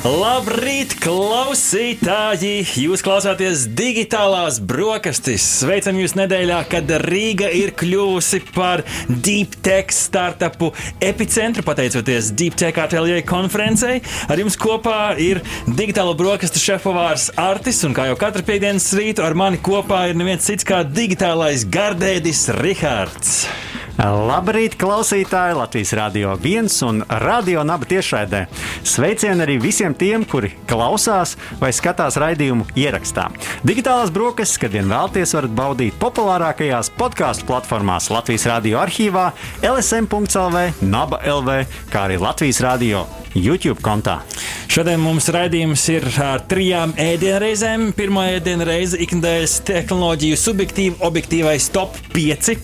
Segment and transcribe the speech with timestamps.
[0.00, 2.62] Labrīt, klausītāji!
[2.80, 5.44] Jūs klausāties digitālās brokastis.
[5.58, 10.70] Sveicam jūs nedēļā, kad Rīga ir kļuvusi par Deep Tech startupu
[11.04, 13.98] epicentru, pateicoties Deep Tech atelier konferencei.
[14.32, 19.36] Ar jums kopā ir digitālo brokastu šefpavārs Artis, un kā jau katru piekdienas rītu ar
[19.36, 23.42] mani kopā ir neviens cits kā digitālais gardēdis Rihards.
[24.00, 25.58] Labrīt, klausītāji!
[25.58, 28.46] Latvijas Rādio 1 un Radio Naba tiešraidē.
[28.86, 33.28] Sveicieni arī visiem tiem, kuri klausās vai skatās raidījumu ierakstā.
[33.60, 41.20] Digitālās brokastis, kad vien vēlaties, varat baudīt populārākajās podkāstu platformās Latvijas Rādio arhīvā, LSM.CLV, Naba
[41.20, 43.04] LV, kā arī Latvijas Rādio
[43.34, 44.20] YouTube kontā.
[44.70, 47.90] Šodien mums raidījums ir ar trijām ēdienreizēm.
[47.98, 52.56] Pirmā ēdienreize- ikdienas tehnoloģiju subjektīva, objektīvais top 5.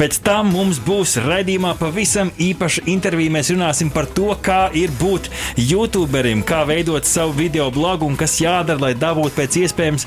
[0.00, 3.32] Pēc tam mums būs raidījumā pavisam īpaša intervija.
[3.34, 5.28] Mēs runāsim par to, kā ir būt
[5.60, 10.06] YouTuberim, kā veidot savu video blogu un kas jādara, lai dabūtu pēc iespējas,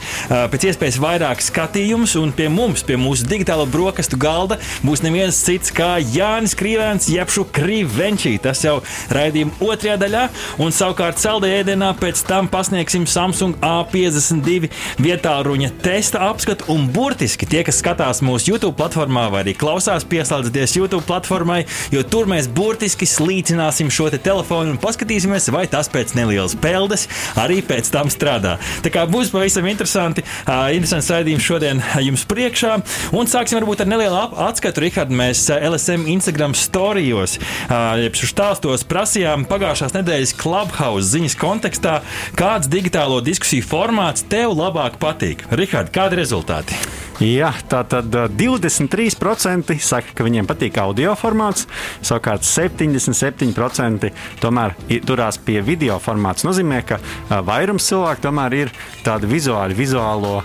[0.53, 2.15] pēc iespējas vairāk skatījumus.
[2.21, 7.45] Un pie mums, pie mūsu digitālo brokastu galda, būs neviens cits kā Jānis Krīvēns, jebšu
[7.55, 8.35] Krīvenčī.
[8.43, 8.79] Tas jau
[9.13, 10.25] raidījuma otrajā daļā.
[10.63, 14.71] Un savukārt saldējā ēdienā pēc tam pasniegsim Samsung A52
[15.03, 16.69] vietā ruņa testa apskatu.
[16.73, 22.03] Un burtiski tie, kas skatās mūsu YouTube platformā vai arī klausās, pieslēdzieties YouTube platformai, jo
[22.07, 27.07] tur mēs burtiski slīcināsim šo te telefonu un paskatīsimies, vai tas pēc nelielas peldes
[27.39, 28.55] arī pēc tam strādā.
[28.85, 32.77] Tā kā būs pavisam interesanti, uh, interesants raidījums šodien jums priekšā.
[33.15, 35.13] Un sāksim varbūt ar nelielu atskatu, Rihard.
[35.13, 41.99] Mēs LSM Instagram storijos, uh, jeb stāstos prasījām pagājušās nedēļas Clubhouse ziņas kontekstā,
[42.39, 45.45] kāds digitālo diskusiju formāts tev labāk patīk.
[45.53, 46.77] Rihard, kādi rezultāti?
[47.21, 51.67] Jā, tā tad 23% saka, ka viņiem patīk audio formāts,
[52.05, 54.11] savukārt 77%
[54.43, 54.75] tomēr
[55.07, 56.41] turās pie video formāta.
[56.41, 56.99] Tas nozīmē, ka
[57.45, 58.73] vairums cilvēku tomēr ir
[59.05, 60.41] tādi vizuāli, vizuālo,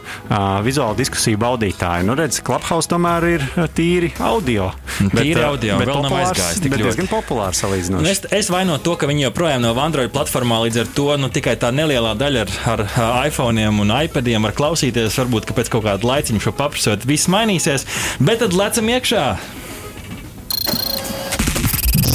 [0.66, 2.06] vizuālo diskusiju baudītāji.
[2.08, 4.70] Nu, redz, Clubhouse tomēr ir tīri audio.
[4.98, 6.86] Tīri bet, audio, bet vēl nav aizgājis tik ļoti.
[6.86, 8.04] diezgan populārs salīdzinoši.
[8.04, 11.30] Nu, es, es vainoju to, ka viņi joprojām nav Android platformā, līdz ar to nu,
[11.32, 12.84] tikai tā nelielā daļa ar, ar,
[13.28, 15.18] iPhone un iPadiem var klausīties.
[15.22, 17.86] Varbūt pēc kaut kāda laiciņa šo paprasot, viss mainīsies.
[18.22, 19.24] Bet tad lecam iekšā!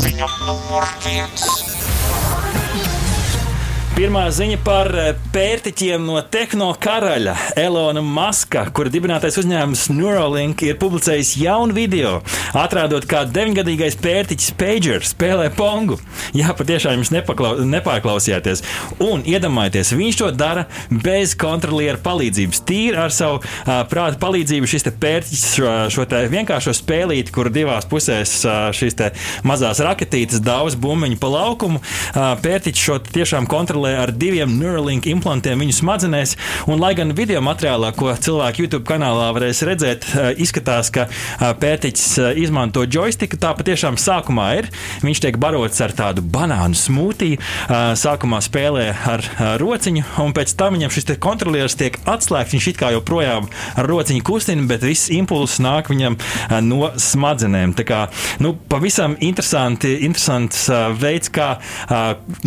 [0.03, 1.82] Ziņa numur viens.
[4.03, 11.29] Pirmā ziņa par eh, pērtiķiem no tehnokaraļa Elona Maska, kura dibinātais uzņēmums Neuralink ir publicējis
[11.39, 12.17] jaunu video,
[12.51, 15.95] atrādot, kā deviņgadīgais pērtiķis Pager spēlē pongu.
[16.35, 18.65] Jā, patiešām jums nepārklausījāties.
[19.07, 22.59] Un iedomājieties, viņš to dara bez kontroliera palīdzības.
[22.67, 28.35] Tīri ar savu uh, prāta palīdzību šis pērtiķis šo, šo vienkāršo spēlīti, kur divās pusēs
[28.43, 28.99] uh, šīs
[29.47, 35.61] mazās raketītes daudz bumbiņu pa laukumu, uh, pērtiķis šo tiešām kontrolē ar diviem Neuralink implantiem
[35.61, 36.35] viņu smadzenēs.
[36.69, 41.45] Un, lai gan video materiālā, ko cilvēki YouTube kanālā varēs redzēt, eh, izskatās, ka eh,
[41.59, 44.69] pētiķis eh, izmanto joystiku, tā patiešām sākumā ir.
[45.03, 47.39] Viņš tiek barots ar tādu banānu smūtiju,
[47.99, 49.23] sākumā spēlē ar
[49.61, 52.53] rociņu, un pēc tam viņam šis kontrolieris tiek atslēgts.
[52.55, 53.49] Viņš it kā joprojām
[53.79, 56.17] ar rociņu kustina, bet viss impulss nāk viņam
[56.65, 57.75] no smadzenēm.
[57.77, 58.01] Tā kā
[58.43, 60.65] nu, pavisam interesanti, interesants
[60.99, 61.49] veids, kā,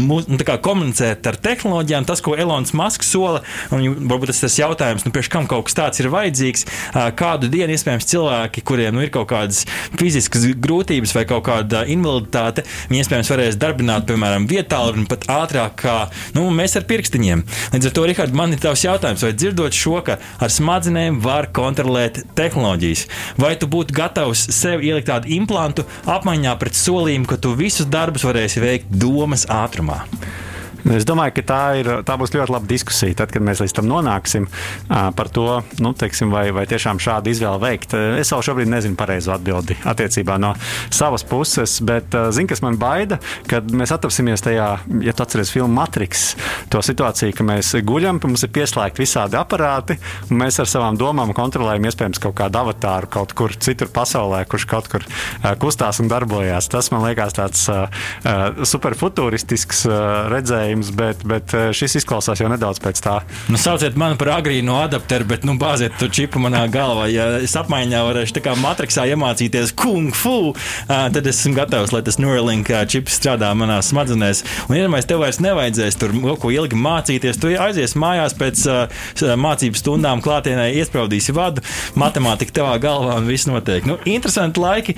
[0.00, 3.42] nu, kā komunicēt ar tehnoloģijām, tas, ko Elonas Masks sola,
[3.74, 6.66] un varbūt tas ir tas jautājums, nu, pēc kam kaut kas tāds ir vajadzīgs,
[7.18, 9.64] kādu dienu iespējams cilvēki, kuriem nu, ir kaut kādas
[9.98, 15.76] fiziskas grūtības vai kaut kāda invaliditāte, viņi iespējams varēs darbināt, piemēram, vietā, un pat ātrāk
[15.82, 15.96] kā
[16.36, 17.44] nu, mēs ar pirkstiņiem.
[17.74, 21.50] Līdz ar to, Rihard, man ir tavs jautājums, vai dzirdot šo, ka ar smadzenēm var
[21.56, 23.06] kontrolēt tehnoloģijas,
[23.40, 28.26] vai tu būtu gatavs sev ielikt tādu implantu apmaiņā pret solījumu, ka tu visus darbus
[28.26, 30.04] varēsi veikt domas ātrumā?
[30.86, 33.16] Es domāju, ka tā, ir, tā būs ļoti laba diskusija.
[33.18, 34.46] Tad, kad mēs līdz tam nonāksim
[34.86, 35.46] par to,
[35.82, 37.96] nu, teiksim, vai, vai tiešām šādu izvēli veikt.
[38.20, 40.52] Es jau šobrīd nezinu pareizo atbildi attiecībā no
[40.94, 43.18] savas puses, bet zinu, kas man baida,
[43.50, 44.68] kad mēs atrapsimies tajā,
[45.02, 46.28] ja tu atceries filmu Matrix,
[46.70, 49.98] to situāciju, ka mēs guļam, mums ir pieslēgti visādi aparāti,
[50.30, 54.68] un mēs ar savām domām kontrolējam iespējams kaut kādu avatāru kaut kur citur pasaulē, kurš
[54.70, 55.06] kaut kur
[55.62, 56.70] kustās un darbojās.
[56.70, 57.66] Tas man liekas tāds
[58.70, 59.86] superfuturistisks
[60.30, 63.20] redzējums risinājums, bet, bet šis izklausās jau nedaudz pēc tā.
[63.48, 67.08] Nu, sauciet mani par agrīnu adapteru, bet nu, bāziet to čipu manā galvā.
[67.10, 70.54] Ja es apmaiņā varēšu tā kā matriksā iemācīties kung fu,
[70.88, 74.44] tad esmu gatavs, lai tas Neuralink čips strādā manā smadzenēs.
[74.68, 78.64] Un, mēs tev vairs nevajadzēs tur kaut ko ilgi mācīties, tu aizies mājās pēc
[79.40, 81.64] mācību stundām klātienē, iespraudīsi vadu,
[81.98, 83.86] matemātika tevā galvā un viss notiek.
[83.88, 84.96] Nu, interesanti laiki,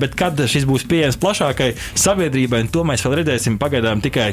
[0.00, 3.58] bet kad šis būs pieejams plašākai sabiedrībai, to mēs vēl redzēsim.
[3.62, 4.32] Pagaidām tikai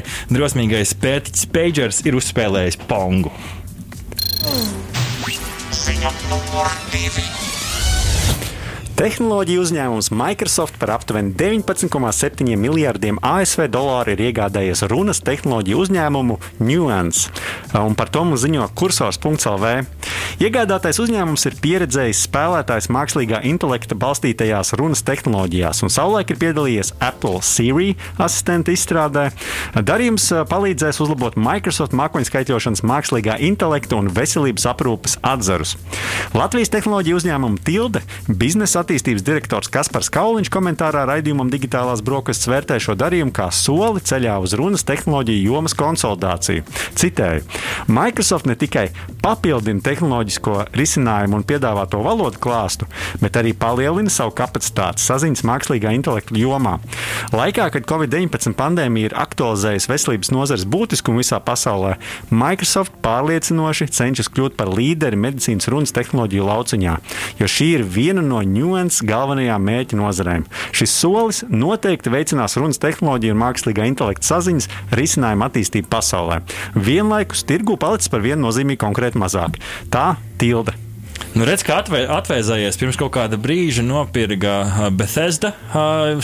[0.80, 3.30] drosmīgais pētiķis Pagers ir uzspēlējis pongu.
[5.76, 7.59] Ziņa numur divi.
[9.00, 17.30] Tehnoloģiju uzņēmums Microsoft par aptuveni 19,7 miljardiem ASV dolāru ir iegādājies runas tehnoloģiju uzņēmumu Nuance,
[17.80, 19.70] un par to mums ziņo kursors.lv.
[20.44, 27.40] Iegādātais uzņēmums ir pieredzējis spēlētājs mākslīgā intelekta balstītajās runas tehnoloģijās, un savulaik ir piedalījies Apple
[27.40, 29.30] Siri asistenta izstrādē.
[29.80, 35.78] Darījums palīdzēs uzlabot Microsoft mākoņskaitļošanas mākslīgā intelekta un veselības aprūpes atzarus.
[36.36, 42.96] Latvijas tehnoloģiju uzņēmumu Tilde biznesa attīstības direktors Kaspars Kauliņš komentārā raidījumam Digitālās brokastis vērtē šo
[42.98, 46.64] darījumu kā soli ceļā uz runas tehnoloģiju jomas konsolidāciju.
[46.98, 47.44] Citēju:
[47.86, 48.88] Microsoft ne tikai
[49.22, 52.88] papildina tehnoloģisko risinājumu un piedāvāto valodu klāstu,
[53.22, 56.80] bet arī palielina savu kapacitāti saziņas mākslīgā intelekta jomā.
[57.30, 61.94] Laikā, kad Covid-19 pandēmija ir aktualizējusi veselības nozares būtiskumu visā pasaulē,
[62.34, 66.98] Microsoft pārliecinoši cenšas kļūt par līderi medicīnas runas tehnoloģiju lauciņā,
[67.38, 70.46] jo šī ir viena no ņū Nuance galvenajām mēķa nozarēm.
[70.72, 76.40] Šis solis noteikti veicinās runas tehnoloģiju un mākslīgā intelekta saziņas risinājumu attīstību pasaulē.
[76.88, 79.60] Vienlaikus tirgu palicis par vienu nozīmīgi konkrēti mazāk.
[79.92, 80.89] Tā tilde.
[81.30, 85.52] Nu, redz, kā atvē, atvēzējies pirms kaut kāda brīža nopirka Bethesda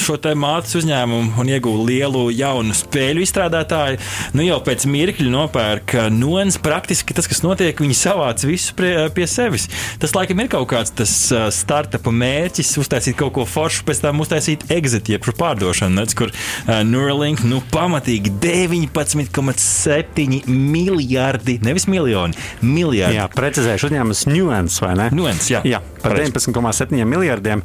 [0.02, 4.00] šo te mātes uzņēmumu un ieguva lielu jaunu spēļu izstrādātāju.
[4.34, 6.58] Nu, jau pēc mirkļa nopērka Nuens.
[6.62, 9.68] Praktiski tas, kas notiek, viņi savāc visu pie, pie sevis.
[10.02, 11.12] Tas laikam ir kaut kāds tas
[11.54, 16.38] startup mērķis, uztaisīt kaut ko foršu, pēc tam uztaisīt exit, jeb pārdošanu, redz, kur uh,
[16.86, 22.34] Neuralink nu, pamatīgi 19,7 miljardi, nevis miljoni,
[22.64, 23.16] miljardi.
[23.20, 25.10] Jā, precizēšu uzņēmums Nuens vai ne?
[25.16, 25.62] Nuens, jā.
[25.66, 27.62] jā par 19,7 miljardiem.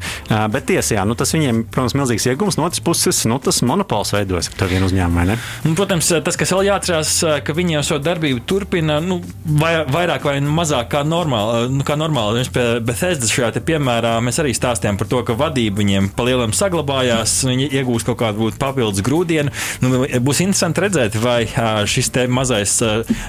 [0.51, 2.57] Bet tiesa, jā, nu, tas viņiem, protams, milzīgs iegums.
[2.57, 5.37] No otras puses, nu, tas monopols veidojas ar vienu uzņēmumu, vai ne?
[5.67, 7.13] Un, protams, tas, kas vēl jāatcerās,
[7.45, 11.69] ka viņi jau savu darbību turpina nu, vai, vairāk vai mazāk kā normāli.
[11.75, 12.45] Nu, kā normāli.
[12.51, 17.69] Pie Bethesda šajā piemērā mēs arī stāstījām par to, ka vadība viņiem palielam saglabājās, viņi
[17.81, 19.53] iegūst kaut kādu papildus grūdienu.
[19.83, 21.43] Nu, būs interesanti redzēt, vai
[21.89, 22.77] šis mazais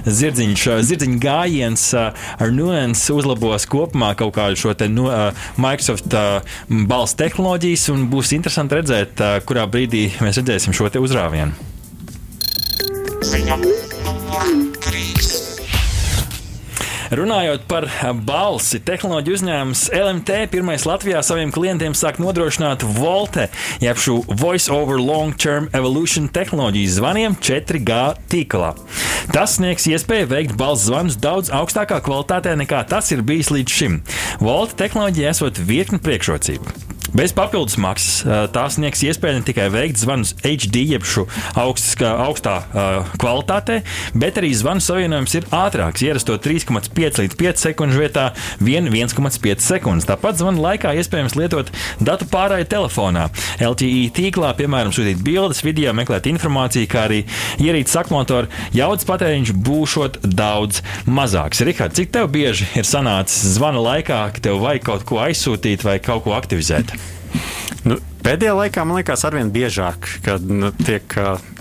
[0.07, 5.09] zirdziņš, zirdziņa gājiens ar nuansu uzlabos kopumā kaut kādu šo te nu,
[5.61, 6.15] Microsoft
[6.89, 11.71] balss tehnoloģijas, un būs interesanti redzēt, kurā brīdī mēs redzēsim šo uzrāvienu.
[13.23, 13.89] Ziņa numur
[14.33, 14.72] 3.
[17.13, 17.85] Runājot par
[18.25, 23.51] balsi, tehnoloģiju uzņēmums LMT pirmais Latvijā saviem klientiem sāk nodrošināt Volte,
[23.85, 27.99] jeb šo Voice over Long Term Evolution tehnoloģijas zvaniem 4G
[28.33, 28.71] tīklā.
[29.35, 34.01] Tas sniegs iespēju veikt balss zvanus daudz augstākā kvalitātē nekā tas ir bijis līdz šim.
[34.41, 36.92] Volta tehnoloģija esot virkni priekšrocību.
[37.13, 38.23] Bez papildus maksas
[38.55, 41.05] tās sniegs iespēju ne tikai veikt zvanus HD, jeb
[41.61, 42.55] augstā
[43.21, 43.83] kvalitātē,
[44.17, 46.01] bet arī zvanu savienojums ir ātrāks.
[46.07, 48.25] Ierasto 3,5 līdz 5 sekundžu vietā
[48.65, 50.09] 1,5 sekundes.
[50.09, 51.69] Tāpat zvanu laikā iespējams lietot
[52.01, 53.27] datu pārēju telefonā.
[53.61, 57.21] LTE tīklā, piemēram, sūtīt bildes, video, meklēt informāciju, kā arī
[57.61, 61.61] ierīces akumulators jaudas patēriņš būšot daudz mazāks.
[61.69, 66.01] Rihards, cik tev bieži ir sanācis zvana laikā, ka tev vajag kaut ko aizsūtīt vai
[66.01, 66.97] kaut ko aktivizēt?
[67.85, 71.17] Nu, Pēdējā laikā man liekas, arvien biežāk, kad nu, tiek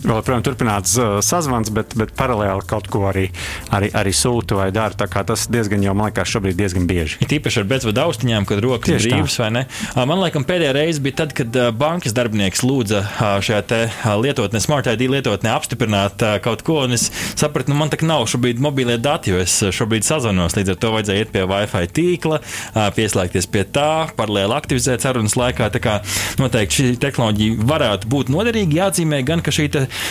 [0.06, 3.28] joprojām turpināts uh, sazvans, bet, bet paralēli kaut ko arī,
[3.74, 4.94] arī, arī sūta vai dara.
[4.94, 7.18] Tas diezgan jau, man liekas, šobrīd diezgan bieži.
[7.24, 9.64] Ir tīpaši ar bezvadu austiņām, kad rokas ir brīvas, vai ne?
[9.98, 13.02] Man liekas, pēdējā reize bija tad, kad bankas darbinieks lūdza
[13.46, 13.82] šajā
[14.22, 17.08] lietotnē, Smart ID lietotnē apstiprināt kaut ko, un es
[17.40, 20.94] sapratu, nu man tā nav šobrīd mobilie dati, jo es šobrīd sazvanos, līdz ar to
[20.96, 22.42] vajadzēja iet pie Wi-Fi tīkla,
[22.98, 25.70] pieslēgties pie tā, paralēli aktivizēt sarunas laikā.
[25.74, 25.98] Tā kā,
[26.42, 28.78] no, noteikti šī tehnoloģija varētu būt noderīga.
[28.82, 29.70] Jāatzīmē gan, ka šī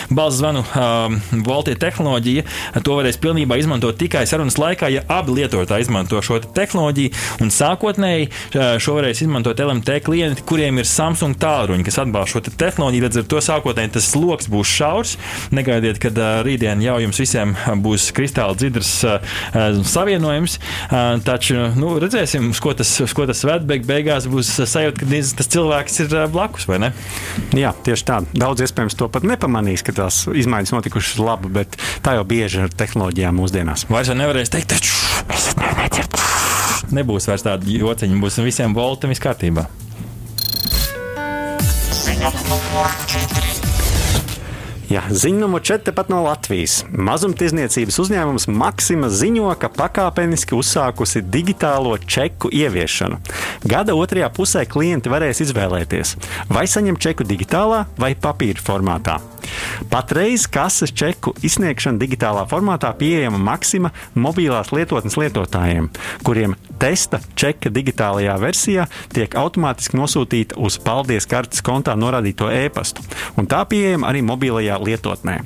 [0.09, 5.85] balss zvanu um, voltie tehnoloģija to varēs pilnībā izmantot tikai sarunas laikā, ja abi lietotāji
[5.85, 7.13] izmanto šo te tehnoloģiju.
[7.43, 8.29] Un sākotnēji
[8.81, 13.05] šo varēs izmantot LMT klienti, kuriem ir Samsung tālruņi, kas atbalsta šo te tehnoloģiju.
[13.05, 15.15] Līdz ar to sākotnēji tas sloks būs šaurs.
[15.53, 17.53] Negaidiet, kad uh, rītdien jau jums visiem
[17.85, 19.37] būs kristāli dzidrs uh,
[19.93, 20.57] savienojums.
[20.89, 23.67] Uh, taču nu, redzēsim, uz ko tas, uz ko tas ved.
[23.69, 26.91] Beig beigās būs sajūta, ka tas cilvēks ir blakus, vai ne?
[27.57, 28.21] Jā, tieši tā.
[28.33, 32.73] Daudz iespējams to pat nepamanīs ka tās izmaiņas notikušas labi, bet tā jau bieži ar
[32.73, 33.87] tehnoloģijām mūsdienās.
[33.91, 34.79] Vairs nevarēs teikt, ka
[36.95, 39.67] nebūs vairs tāda jociņa, būs visiem voltam viss kārtībā.
[44.91, 46.81] Jā, ziņa numur 4 pat no Latvijas.
[46.91, 53.21] Mazumtirdzniecības uzņēmums Maksima ziņo, ka pakāpeniski uzsākusi digitālo čeku ieviešanu.
[53.71, 56.17] Gada otrajā pusē klienti varēs izvēlēties,
[56.51, 59.21] vai saņemt čeku digitālā vai papīra formātā.
[59.91, 65.89] Patreiz kases čeku izsniegšana digitālā formātā pieejama Maksima mobilās lietotnes lietotājiem,
[66.25, 73.03] kuriem testa čeka digitālajā versijā tiek automātiski nosūtīta uz paldies kartes kontā norādīto e-pastu,
[73.37, 75.39] un tā pieejama arī mobilajā lietotnē.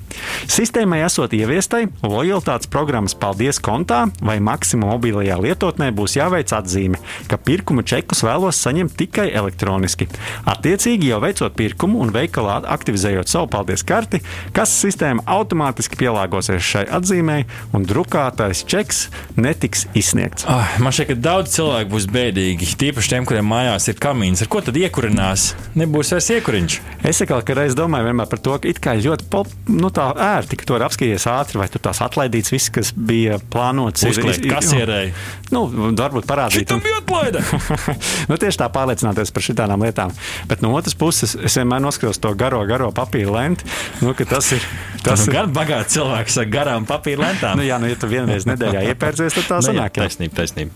[0.52, 7.40] Sistēmai esot ieviestai, lojalitātes programmas paldies kontā vai Maksima mobilajā lietotnē būs jāveic atzīme, ka
[7.42, 10.08] pirkuma čekus vēlos saņemt tikai elektroniski.
[10.50, 14.22] Attiecīgi, jau veicot pirkumu un veikalā aktivizējot savu paldies karti,
[14.56, 19.06] kas sistēma automātiski pielāgosies šai atzīmei, un drukātais čeks
[19.40, 20.48] netiks izsniegts.
[20.50, 22.72] Oh, man šķiet, ka daudz cilvēku būs bēdīgi.
[22.82, 24.44] Tīpaši tiem, kuriem mājās ir kamīns.
[24.46, 25.52] Ar ko tad iekurinās?
[25.80, 26.80] Nebūs vairs iekuriņš.
[27.06, 30.60] Es atkal, ka reiz domāju par to, ka it kā ļoti pop, nu, tā ērti,
[30.60, 34.06] ka tu vari apskatīties ātri, vai tur tās atlaidīts viss, kas bija plānots.
[34.10, 35.14] Uzkliegt kasierēji.
[35.54, 36.66] Nu, varbūt parādīt.
[36.66, 37.44] Šitam bija atlaide.
[38.30, 40.14] nu, tieši tā pārliecināties par šitām lietām.
[40.50, 43.68] Bet no otras puses, es vienmēr noskatos to garo, garo papīra lenti.
[44.02, 44.66] Nu, tas ir.
[45.06, 47.60] Tas nu, ir gan bagāts cilvēks ar garām papīra lentām.
[47.60, 50.00] nu, jā, nu, ja tu vienreiz nedēļā iepērcies, tad tā Nu, sanāk.
[50.00, 50.06] jā.
[50.08, 50.72] Taisnība, taisnība.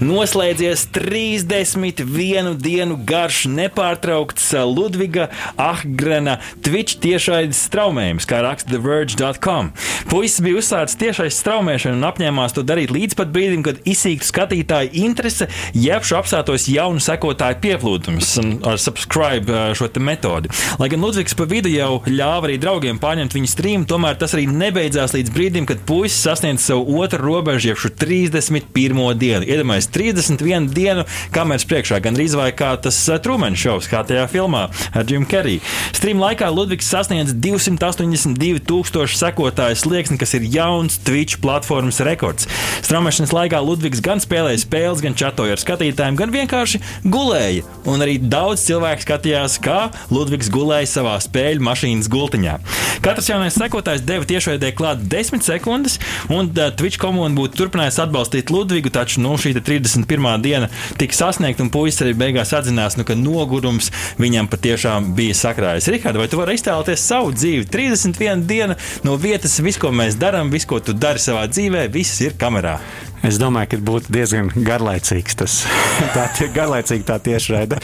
[0.00, 5.26] Noslēdzies 31 dienu garš nepārtraukts Ludviga
[5.60, 9.68] Ahgrena Twitch tiešraides straumējums, kā raksta TheVerge.com.
[10.08, 14.94] Puisis bija uzsācis tiešais straumēšanu un apņēmās to darīt līdz pat brīdim, kad izsīktu skatītāju
[15.02, 20.48] interese, jeb šo apstātos jaunu sekotāju pieplūdums ar subscribe ā, šo metodi.
[20.80, 24.48] Lai gan Ludvigs pa vidu jau ļāva arī draugiem pārņemt viņa streamu, tomēr tas arī
[24.48, 29.04] nebeidzās līdz brīdim, kad puisis sasniedz savu otru robežu, jeb šo 31.
[29.20, 29.44] dienu.
[29.44, 31.04] Iedomājieties, 31 dienu
[31.34, 35.60] kameras priekšā, gan arī kā tas Trumans šovs, kā tajā filmā ar Jim Carrey.
[35.96, 42.48] Stream laikā Ludvigs sasniedz 282 tūkstošu sekotāju slieksni, kas ir jauns Twitch platformas rekords.
[42.84, 47.66] Straumēšanas laikā Ludvigs gan spēlēja spēles, gan čatoja ar skatītājiem, gan vienkārši gulēja.
[47.90, 52.56] Un arī daudz cilvēku skatījās, kā Ludvigs gulēja savā spēļu mašīnas gultiņā.
[53.04, 58.52] Katrs jaunais sekotājs deva tiešraidē klāt 10 sekundes, un uh, Twitch komanda būtu turpinājusi atbalstīt
[58.52, 60.30] Ludvigu, taču nu, šī te 31.
[60.44, 60.70] diena
[61.00, 65.90] tika sasniegta, un puisis arī beigās atzinās, nu, ka nogurums viņam patiešām bija sakrājis.
[65.94, 67.68] Rihards, vai tu vari iztēloties savu dzīvi?
[67.72, 72.20] 31 diena no vietas, viss, ko mēs darām, viss, ko tu dari savā dzīvē, viss
[72.24, 72.78] ir kamerā.
[73.26, 75.56] Es domāju, ka būtu diezgan garlaicīgs tas.
[76.16, 77.80] tā ir garlaicīga tā tiešraide.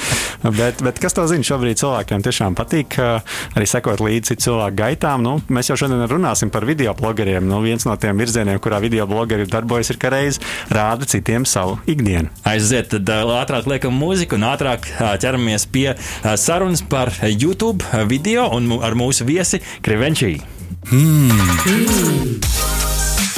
[0.56, 1.44] Bet, bet kas to zina?
[1.46, 5.24] Šobrīd cilvēkiem tiešām patīk arī sekot līdzi cilvēku gaitām.
[5.26, 7.44] Nu, mēs jau šodien runāsim par video blogeriem.
[7.46, 10.40] Nu, viens no tiem virzieniem, kurā video blogeri darbojas, ir, ka reiz
[10.72, 12.32] rāda citiem savu ikdienu.
[12.48, 14.88] Aiziet, tad ātrāk liekam mūziku un ātrāk
[15.22, 15.90] ķeramies pie
[16.40, 20.38] sarunas par YouTube video un ar mūsu viesi Krivenčī.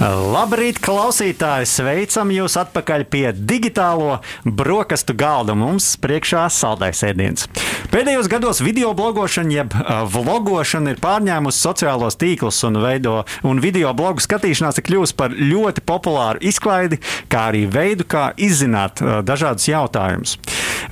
[0.00, 1.66] Labrīt, klausītāji!
[1.68, 4.14] Sveicam jūs atpakaļ pie digitālo
[4.48, 5.52] brokastu galda.
[5.52, 7.44] Mums priekšā saldais ēdiens.
[7.92, 9.76] Pēdējos gados video blogošana, jeb
[10.14, 15.84] vlogošana, ir pārņēmusi sociālos tīklus un, veido, un video blogu skatīšanās ir kļuvusi par ļoti
[15.84, 20.38] populāru izklaidi, kā arī veidu, kā izzināt dažādus jautājumus.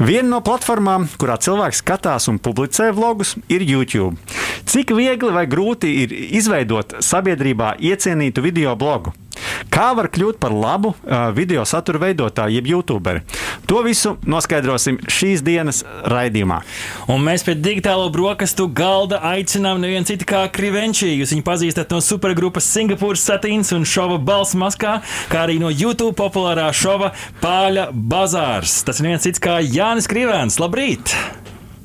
[0.05, 4.21] Viena no platformām, kurā cilvēks skatās un publicē vlogus, ir YouTube.
[4.69, 8.98] Cik viegli vai grūti ir izveidot sabiedrībā iecienītu video blogu?
[9.73, 13.23] Kā var kļūt par labu uh, video satura veidotāju, jeb youtuberi?
[13.69, 16.61] To visu noskaidrosim šīs dienas raidījumā.
[17.13, 21.13] Un mēs pie digitālo brokastu galda aicinām nevienu citu kā Krivenčī.
[21.19, 24.99] Jūs viņu pazīstat no supergrupas Singapūras satīns un šova balss maskā,
[25.33, 27.13] kā arī no YouTube populārā šova
[27.43, 28.81] Pāļa bazārs.
[28.89, 30.59] Tas ir viens cits kā Jānis Krivēns.
[30.63, 31.15] Labrīt!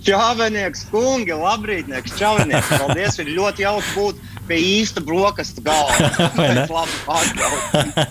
[0.03, 2.73] Čāvenieks, kungi, labrītnieks, čāvenieks.
[2.81, 5.61] Paldies, ir ļoti jauki būt pie īsta brokastu
[7.07, 8.05] pārtraukuma.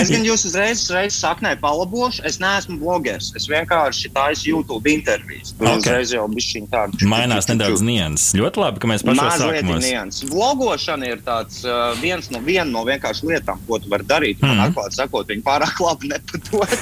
[0.00, 3.30] Es gan jūs uzreiz, uzreiz saknē palabošu, es neesmu blogeris.
[3.38, 5.52] Es vienkārši taisu YouTube intervijas.
[5.54, 5.70] Tur Ok.
[5.78, 5.80] okay.
[5.84, 7.08] uzreiz jau bišķiņ tādu.
[7.10, 8.32] Mainās nedaudz nianses.
[8.38, 9.84] Ļoti labi, ka mēs Mazliet sākumos.
[9.84, 10.28] nianses.
[10.32, 14.42] Vlogošana ir tāds, uh, viens no, viena no vienkārši lietām, ko tu vari darīt.
[14.42, 14.64] Man Mhm.
[14.70, 16.78] atklāti sakot, viņi pārāk labi nepadodas.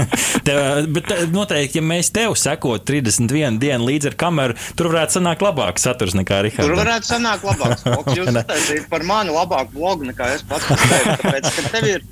[0.46, 5.18] Tev, bet te- noteikti, ja mēs tev sekot 31 dienu līdzi ar kameru, tur varētu
[5.18, 6.80] sanākt labāks saturs nekā Tur Rihards.
[6.80, 8.18] varētu sanākt labāks bloks.
[8.18, 10.68] Jūs uztaisījāt par mani labāku blogu nekā es pats.
[10.70, 12.06] Tāpēc, ka tev ir,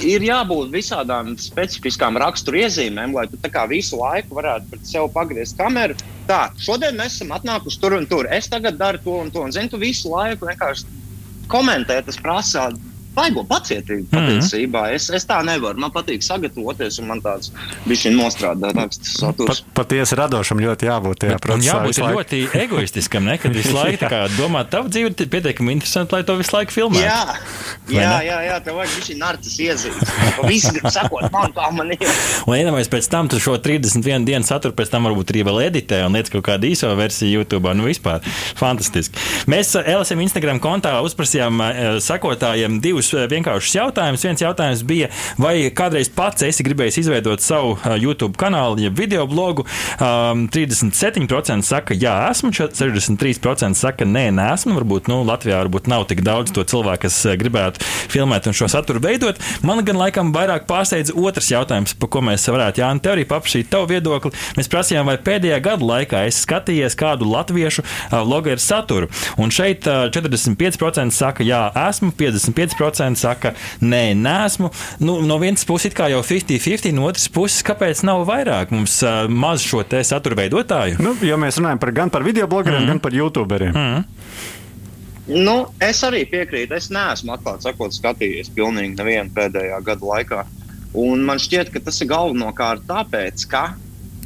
[0.00, 3.38] ir jābūt visādām specifiskām raksturu iezīmēm, lai tu
[3.70, 5.96] visu laiku varētu pret sevi pagriezt kameru.
[6.28, 8.28] Tā, šodien mēs esam atnākuši tur un tur.
[8.32, 9.44] Es tagad daru to un to.
[9.44, 10.88] Un, zini, tu visu laiku vienkārši
[11.52, 12.70] komentē, tas prasa.
[13.14, 14.86] Baigo pacietību patiesībā.
[14.94, 15.78] Es, es tā nevaru.
[15.80, 17.52] Man patīk sagatavoties, un man tāds
[17.86, 19.62] bija nostrādāt rakstus saturs.
[19.64, 21.78] Pat, patiesi radošam ļoti jābūt tajā Un procesā.
[21.78, 23.36] jābūt ļoti egoistiskam, ne?
[23.42, 27.04] Kad visu laiku domā, tavu dzīvi ir pietiekami interesanti, lai to visu laiku filmētu.
[27.04, 27.38] Jā,
[27.92, 30.14] jā, jā, jā, tev vajag šī narcis iezīmes.
[30.48, 32.04] Visi grib sakot, man kā man ir.
[32.48, 36.02] Un iedomājieties, pēc tam tu šo 31 dienu saturu pēc tam varbūt arī vēl editē
[36.08, 37.72] un liec kaut kādu īso versiju YouTube.
[37.74, 38.24] Nu, vispār
[38.58, 39.18] fantastiski.
[39.50, 44.24] Mēs eh, LSM Instagram kontā uzprasījām eh, sakotājiem divus eh, vienkāršus jautājumus.
[44.24, 49.26] Viens jautājums bija, vai kādreiz pats esi gribējis izveidot savu eh, YouTube kanālu, jeb video
[49.30, 49.66] blogu.
[49.98, 54.76] Um, 37% saka, jā, esmu, 63% saka, nē, nesmu.
[54.78, 58.70] Varbūt nu, Latvijā varbūt nav tik daudz to cilvēku, kas eh, gribētu filmēt un šo
[58.72, 59.40] saturu veidot.
[59.66, 63.70] Man gan laikam vairāk pārsteidz otrs jautājums, par ko mēs varētu, Jānis, te arī paprasīt
[63.72, 64.32] tavu viedokli.
[64.58, 67.84] Mēs prasījām, vai pēdējā gada laikā esi skatījies kādu latviešu
[68.14, 69.10] vlogeru saturu.
[69.40, 74.70] Un šeit uh, 45% saka, jā, esmu, 55% saka, nē, nesmu.
[75.04, 79.00] Nu, no vienas puses, it kā jau 50-50, no otras puses, kāpēc nav vairāk mums
[79.04, 81.00] uh, maz šo te satura veidotāju?
[81.04, 82.92] Nu, jo mēs runājam par, gan par video blogeriem, mm.
[82.92, 83.74] gan par youtuberiem.
[83.74, 84.04] Mm.
[85.24, 86.76] Nu, es arī piekrītu.
[86.76, 90.42] Es neesmu atklāti sakot, skatījies pilnīgi nevienu pēdējā gada laikā.
[91.00, 93.64] Un man šķiet, ka tas ir galvenokārt tāpēc, ka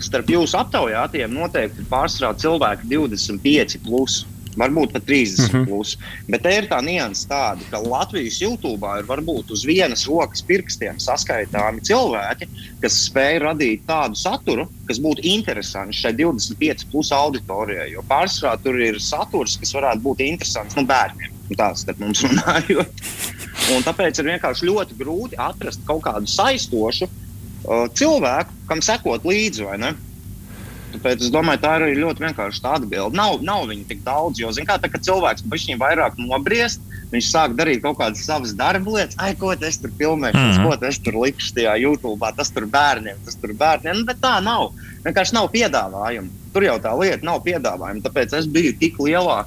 [0.02, 3.78] starp jūsu aptaujātiem noteikti ir pārsvarā cilvēki 25.
[3.86, 4.24] Plus.
[4.58, 5.38] Varbūt pat 30.
[5.38, 5.66] Mm -hmm.
[5.66, 5.94] plus.
[6.28, 10.98] Bet te ir tā nianses tāda, ka Latvijas YouTube ir varbūt uz vienas rokas pirkstiem
[10.98, 12.48] saskaitāmi cilvēki,
[12.82, 17.90] kas spēj radīt tādu saturu, kas būtu interesants šai 25 plus auditorijai.
[17.92, 21.30] Jo pārsvarā tur ir saturs, kas varētu būt interesants nu, bērniem.
[21.48, 23.06] Nu, Tāds starp mums runājot.
[23.74, 29.66] Un tāpēc ir vienkārši ļoti grūti atrast kaut kādu saistošu uh, cilvēku, kam sekot līdzi.
[30.98, 33.14] Tāpēc es domāju, tā ir ļoti vienkārša atbilde.
[33.16, 37.54] Nav, nav viņa tik daudz, jo, zināmā mērā, kad cilvēks viņam vairāk nobriest, viņš sāk
[37.58, 40.66] darīt kaut kādas savas darba lietas, ai, ko es tur filmēšu, mm -hmm.
[40.66, 44.00] ko es tur likšu tajā YouTube, tas tur bērniem, tas tur bērniem.
[44.00, 44.72] Nu, bet tā nav.
[45.04, 46.28] Vienkārši nav piedāvājuma.
[46.52, 48.02] Tur jau tā lieta nav piedāvājuma.
[48.02, 49.44] Tāpēc es biju tik lielā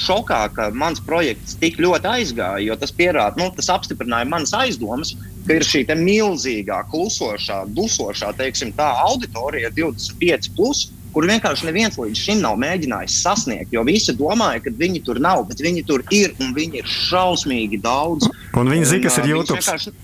[0.00, 5.14] šokā, ka mans projekts tik ļoti aizgāja, jo tas pierāda, nu, tas apstiprināja manas aizdomas,
[5.46, 12.24] ka ir šī milzīgā, klusošā, dusošā, teiksim, tā auditorija 25, plus, kur vienkārši neviens līdz
[12.24, 13.72] šim nav mēģinājis sasniegt.
[13.74, 17.80] Jo visi domāja, ka viņi tur nav, bet viņi tur ir un viņi ir šausmīgi
[17.82, 18.30] daudz.
[18.58, 19.96] Un viņi zina, kas ir YouTube.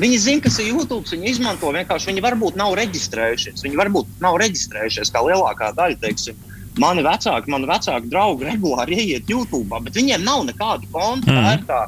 [0.00, 2.12] Viņi zina, kas ir YouTube, viņi izmanto vienkārši.
[2.12, 3.64] Viņi varbūt nav reģistrējušies.
[3.66, 6.38] Viņi varbūt nav reģistrējušies kā lielākā daļa, teiksim,
[6.78, 11.32] mani vecāki, mani vecāki draugi regulāri ieiet YouTube, bet viņiem nav nekādu konta.
[11.32, 11.42] Mm.
[11.42, 11.82] Tā ir tā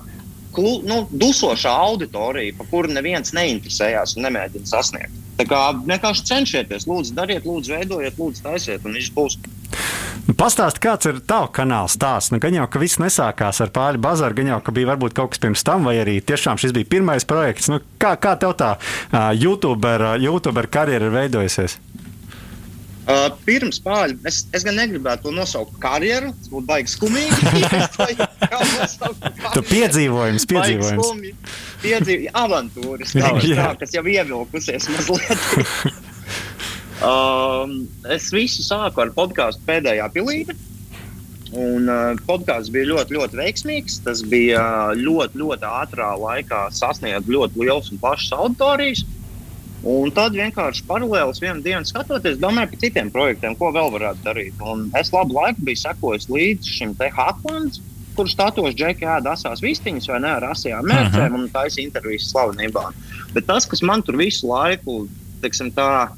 [0.53, 5.19] klu, nu, dusošā auditorija, par kuru neviens neinteresējās un nemēģina sasniegt.
[5.39, 9.39] Tā kā vienkārši cenšieties, lūdzu, dariet, lūdzu, veidojiet, lūdzu, taisiet, un viņš būs.
[10.39, 12.31] Pastāst, kāds ir tavs kanāls stāsts?
[12.31, 15.33] Nu, gan jau, ka viss nesākās ar pāri bazaru, gan jau, ka bija varbūt kaut
[15.33, 17.71] kas pirms tam, vai arī tiešām šis bija pirmais projekts.
[17.73, 21.79] Nu, kā, kā tev tā uh, YouTuber, uh, YouTuber karjera ir veidojusies?
[23.03, 26.29] Uh, pirms pāri, es, es gan negribētu to nosaukt par karjeru.
[26.39, 27.39] Tas būtu baigi skumīgi.
[27.99, 29.65] Vai kā nosaukt par Tu karjeru?
[29.73, 31.09] piedzīvojums, piedzīvojums.
[31.09, 31.33] skumji.
[31.83, 32.29] Piedzīv...
[32.39, 35.49] Avantūras, tā, tā, kas jau ievilkusies mazliet.
[37.11, 37.81] um,
[38.15, 40.55] es visu sāku ar podkāstu pēdējā pilīte.
[41.59, 43.99] Un uh, podkāsts bija ļoti, ļoti veiksmīgs.
[44.07, 49.03] Tas bija uh, ļoti, ļoti ātrā laikā sasniegt ļoti liels un plašs auditorijas.
[49.83, 54.61] Un tad vienkārši paralēli vienā dienā skatoties, domāju par citiem projektiem, ko vēl varētu darīt.
[54.63, 57.81] Un es labu laiku biju sekojis līdz šim te Haklands,
[58.17, 62.95] kurš status džeki ēda asās vistiņas vai ne ar asajām mērķiem un taisa intervijas slavenībām.
[63.35, 65.07] Bet tas, kas man tur visu laiku,
[65.43, 66.13] teiksim tā,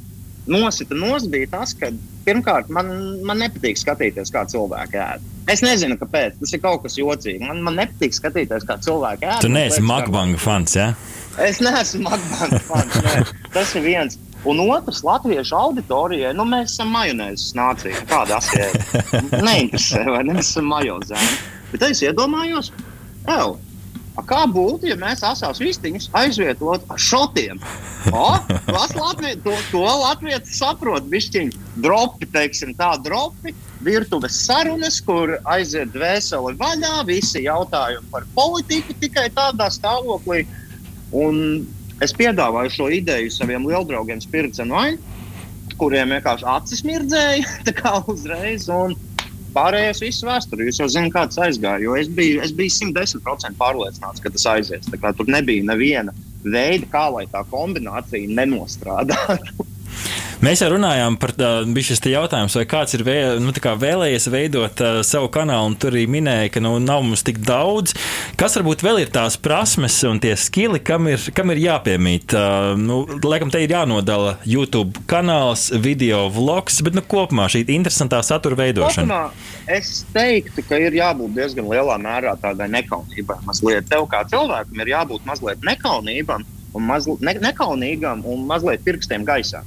[0.51, 1.93] nosita nos, bija tas, ka
[2.27, 2.91] pirmkārt man,
[3.25, 5.31] man nepatīk skatīties, kā cilvēki ēd.
[5.53, 6.39] Es nezinu, kāpēc.
[6.41, 7.43] Tas ir kaut kas jocīgs.
[7.45, 9.43] Man, man nepatīk skatīties, kā cilvēki ēd.
[9.45, 10.93] Tu neesi Makbanga fans, jā?
[10.93, 11.24] Ja?
[11.43, 13.01] Es neesmu Makbāns fans.
[13.03, 13.17] nē.
[13.55, 14.19] Tas ir viens.
[14.45, 18.03] Un otrs, latviešu auditorijai, nu, mēs esam majonēzes nācija.
[18.11, 19.05] Kāda asēta?
[19.47, 20.35] Neinteresē, vai ne?
[20.37, 21.31] Mēs esam majozēni.
[21.73, 22.69] Bet es iedomājos,
[23.25, 27.63] a kā būtu, ja mēs asās vistiņus aizvietotu ar šotiem?
[28.13, 28.27] O,
[28.69, 35.91] kas Latvijas, to, to Latvijas saprot, bišķiņi, dropi, teiksim, tā dropi, virtuves sarunas, kur aiziet
[35.97, 40.45] dvēseli vaļā, visi jautājumi par politiku tikai tādā stāvoklī.
[41.15, 41.41] Un
[42.03, 44.99] es piedāvāju šo ideju saviem lieldraugiem Spiritsenoim,
[45.79, 48.69] kuriem vienkārši acis mirdzēja uzreiz.
[48.73, 48.97] Un,
[49.55, 50.65] Pārējais viss vēsture.
[50.67, 51.93] Jūs jau zināt, kā tas aizgāja.
[52.01, 54.89] Es biju, es biju 110% pārliecināts, ka tas aizies.
[54.91, 56.11] Tur nebija neviena
[56.43, 59.69] veida, kā lai tā kombinācija nenostrādātu.
[60.45, 61.31] Mēs jau runājām par
[61.87, 65.95] šis jautājums, vai kāds ir vēl, nu, kā vēlējies veidot uh, savu kanālu, un tur
[65.95, 67.95] arī minēja, ka nu, nav mums tik daudz.
[68.37, 72.35] Kas varbūt vēl ir tās prasmes un tie skili, kam ir, kam ir jāpiemīt?
[72.37, 78.21] Uh, nu, laikam, te ir jānodala YouTube kanāls, video vlogs, bet nu, kopumā šī interesantā
[78.27, 79.21] satura veidošana.
[79.31, 83.39] Kopumā es teiktu, ka ir jābūt diezgan lielā mērā tādai nekaunībai.
[83.49, 89.25] Mazliet tev kā cilvēkam ir jābūt mazliet nekaunībam un mazliet ne, nekaunīgam un mazliet pirkstiem
[89.25, 89.65] gaisā.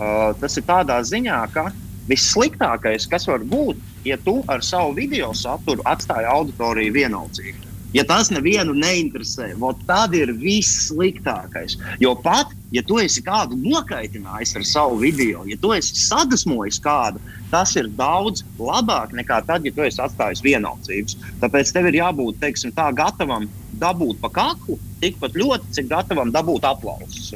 [0.00, 1.66] Uh, tas ir tādā ziņā, ka
[2.08, 7.66] vissliktākais, kas var būt, ja tu ar savu video saturu atstāji auditoriju vienaldzīgu.
[7.92, 9.50] Ja tas nevienu neinteresē,
[9.86, 11.74] tad ir viss sliktākais.
[11.98, 17.18] Jo pat, ja tu esi kādu nokaitinājis ar savu video, ja tu esi sadusmojis kādu,
[17.50, 21.18] tas ir daudz labāk nekā tad, ja tu esi atstājis vienaldzīgus.
[21.42, 23.50] Tāpēc tev ir jābūt teiksim, tā, gatavam
[23.82, 27.34] dabūt pa kaklu tikpat ļoti, cik gatavam dabūt aplausus.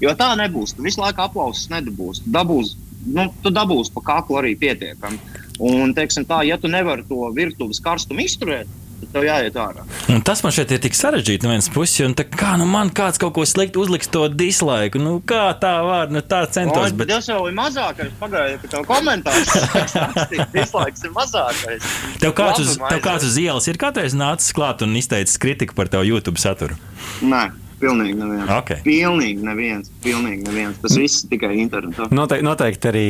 [0.00, 0.74] Jo tā nebūs.
[0.76, 2.24] Tu visu laiku aplausus nedabūsi.
[2.32, 2.74] Dabūs,
[3.06, 5.20] nu, tu dabūsi pa kaklu arī pietiekami.
[5.60, 8.70] Un, teiksim, tā, ja tu nevari to virtuves karstumu izturēt,
[9.12, 9.84] tev jāiet ārā.
[10.12, 12.92] Un tas man šeit ir tik sarežģīti no vienas puses, un tā, kā nu man
[12.96, 15.00] kāds kaut ko sliktu uzliks to dislaiku.
[15.02, 16.94] Nu, kā tā var, nu tā centos.
[16.96, 18.12] Bet tas jau ir mazākais.
[18.20, 19.52] Pagaidiet, ka tev komentārs
[20.56, 21.90] dislaiks ir mazākais.
[22.22, 25.92] Tev kāds, uz, tev kāds uz ielas ir kādreiz nācis klāt un izteicis kritiku par
[25.92, 26.78] tavu YouTube saturu?
[27.20, 27.50] Nē.
[27.80, 28.50] Pilnīgi neviens.
[28.58, 28.82] Okay.
[28.84, 29.88] Pilnīgi neviens.
[30.04, 30.80] Pilnīgi neviens.
[30.82, 32.10] Tas viss tikai internetā.
[32.12, 33.04] Noteikti, noteikti, arī,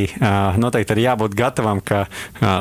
[0.62, 2.04] noteikti arī jābūt gatavam, ka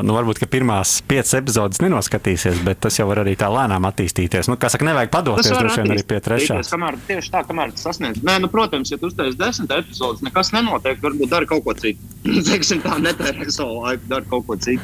[0.02, 4.50] nu, varbūt ka pirmās piecas epizodes nenoskatīsies, bet tas jau var arī tā lēnām attīstīties.
[4.50, 6.72] Nu, kā saka, nevajag padoties droši vien arī pie trešās.
[6.74, 8.24] Kamēr, tieši tā, kamēr tas sasniedz.
[8.26, 10.98] Nē, nu, protams, ja tu uztaisīsi desmit epizodes, nekas nenotiek.
[11.06, 12.10] Varbūt dari kaut ko citu.
[12.50, 14.82] Teiksim tā, netērē savu laiku, dari kaut ko citu.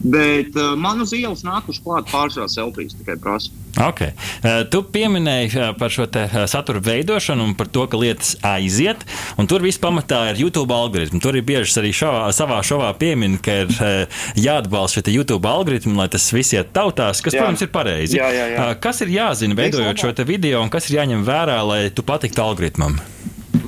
[0.00, 3.52] Bet uh, man uz ielas nākuši klāt pārsvarā selfijas tikai prasa.
[3.76, 4.14] Okay.
[4.40, 6.06] Uh, tu pieminēji uh, par šo
[6.50, 9.04] satura veidošanu un par to, ka lietas aiziet.
[9.50, 11.20] Tur viss pamatā ir YouTube algoritmi.
[11.22, 15.94] Tur ir bieži arī šovā, savā šovā piemin, ka ir uh, jāatbalsta šie YouTube algoritmi,
[15.98, 17.44] lai tas viss iet tautās, kas, jā.
[17.44, 18.18] protams, ir pareizi.
[18.18, 18.68] Jā, jā, jā.
[18.82, 22.98] Kas ir jāzina, veidojot šo video, un kas ir jāņem vērā, lai tu patiktu algoritmam?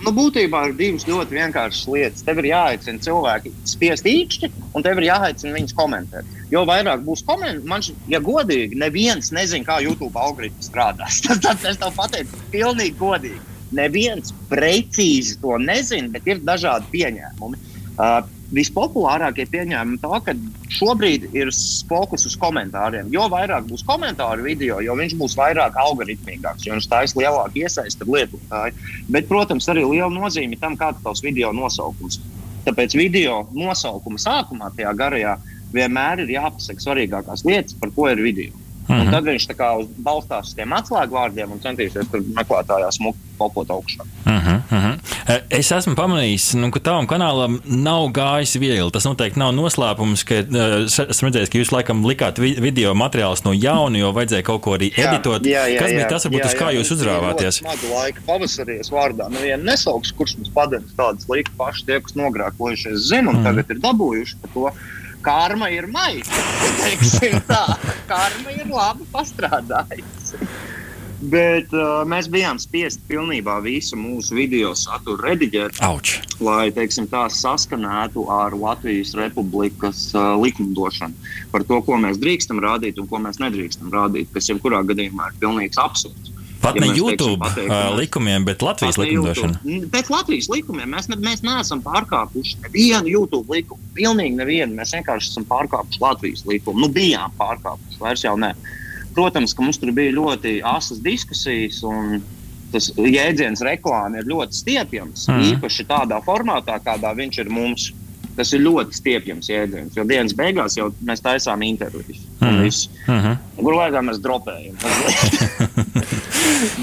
[0.03, 2.25] Nu, būtībā ir divas ļoti vienkāršas lietas.
[2.27, 6.33] Tev ir jāaicina cilvēki spiest īkšķi, un tev ir jāaicina viņus komentēt.
[6.51, 11.21] Jo vairāk būs komentāru, man ja godīgi, neviens nezina, kā YouTube algoritms strādās.
[11.27, 13.41] Tas, tas es tev pateicu, pilnīgi godīgi.
[13.73, 17.63] Neviens precīzi to nezina, bet ir dažādi pieņēmumi.
[17.93, 18.19] Uh,
[18.53, 20.35] vispopulārākie pieņēmumi tā, ka
[20.77, 21.51] šobrīd ir
[21.89, 23.09] fokus uz komentāriem.
[23.13, 28.09] Jo vairāk būs komentāru video, jo viņš būs vairāk algoritmīgāks, jo viņš taisa lielāku iesaisti
[28.09, 28.77] lietotāju.
[29.13, 32.21] Bet, protams, arī liela nozīme tam, kāds ir tavs video nosaukums.
[32.67, 35.37] Tāpēc video nosaukuma sākumā, tajā garajā,
[35.73, 38.53] vienmēr ir jāpasaka svarīgākās lietas, par ko ir video.
[38.53, 39.01] Mm -hmm.
[39.01, 39.11] Un mhm.
[39.11, 39.47] tad viņš
[40.05, 44.07] balstās uz tiem atslēgvārdiem un centīsies tur meklētājā smuki popot augšā.
[44.25, 44.99] Mm -hmm.
[45.51, 48.91] Es esmu pamanījis, nu, ka tavam kanālam nav gājis viegli.
[48.95, 50.41] Tas noteikti nav noslēpums, ka
[50.87, 54.93] esmu redzējis, ka jūs laikam likāt video materiālus no jauna, jo vajadzēja kaut ko arī
[54.97, 55.47] editot.
[55.47, 57.61] Jā, jā, Kas bija tas, varbūt, jā, uz kā jā, jūs uzrāvāties?
[57.63, 62.19] Smagu laiku pavasarī es vārdā nevienu nesauks, kurš mums padevis tādas liekas paši tie, kas
[62.19, 63.47] nogrēkojušies zina un mm.
[63.49, 64.73] tagad ir dabūjuši par to
[65.23, 66.43] karma ir maisa.
[68.13, 70.41] karma ir labi pastrādājusi.
[71.23, 76.17] Bet uh, mēs bijām spiesti pilnībā visu mūsu video saturu rediģēt, Auč.
[76.43, 81.15] lai teiksim, tā saskanētu ar Latvijas Republikas uh, likumdošanu
[81.53, 85.39] par to, ko mēs drīkstam rādīt un ko mēs nedrīkstam rādīt, kas jebkurā gadījumā ir
[85.45, 86.33] pilnīgs absurds.
[86.63, 89.87] Pat ja ne YouTube teiksim, uh, likumiem, bet Latvijas likumdošanu.
[89.95, 93.83] Pēc Latvijas likumiem mēs, ne, mēs neesam pārkāpuši nevienu YouTube likumu.
[93.97, 94.77] Pilnīgi nevienu.
[94.79, 96.85] Mēs vienkārši esam pārkāpuši Latvijas likumu.
[96.85, 98.55] Nu, bijām pārkāpuši, vairs jau ne.
[99.15, 101.83] Protams, ka mums tur bija ļoti asas diskusijas.
[102.73, 105.27] Tas jēdziens reklāma ir ļoti stiepjams.
[105.29, 105.43] Mm.
[105.51, 107.91] Īpaši tādā formātā, kādā viņš ir mums.
[108.33, 109.97] Tas ir ļoti stiepjams jēdziens.
[109.99, 112.23] Jo dienas beigās jau mēs taisām intervijas.
[112.41, 112.65] Mm.
[112.65, 113.75] Mm -hmm.
[113.77, 114.79] Laikā mēs dropējam?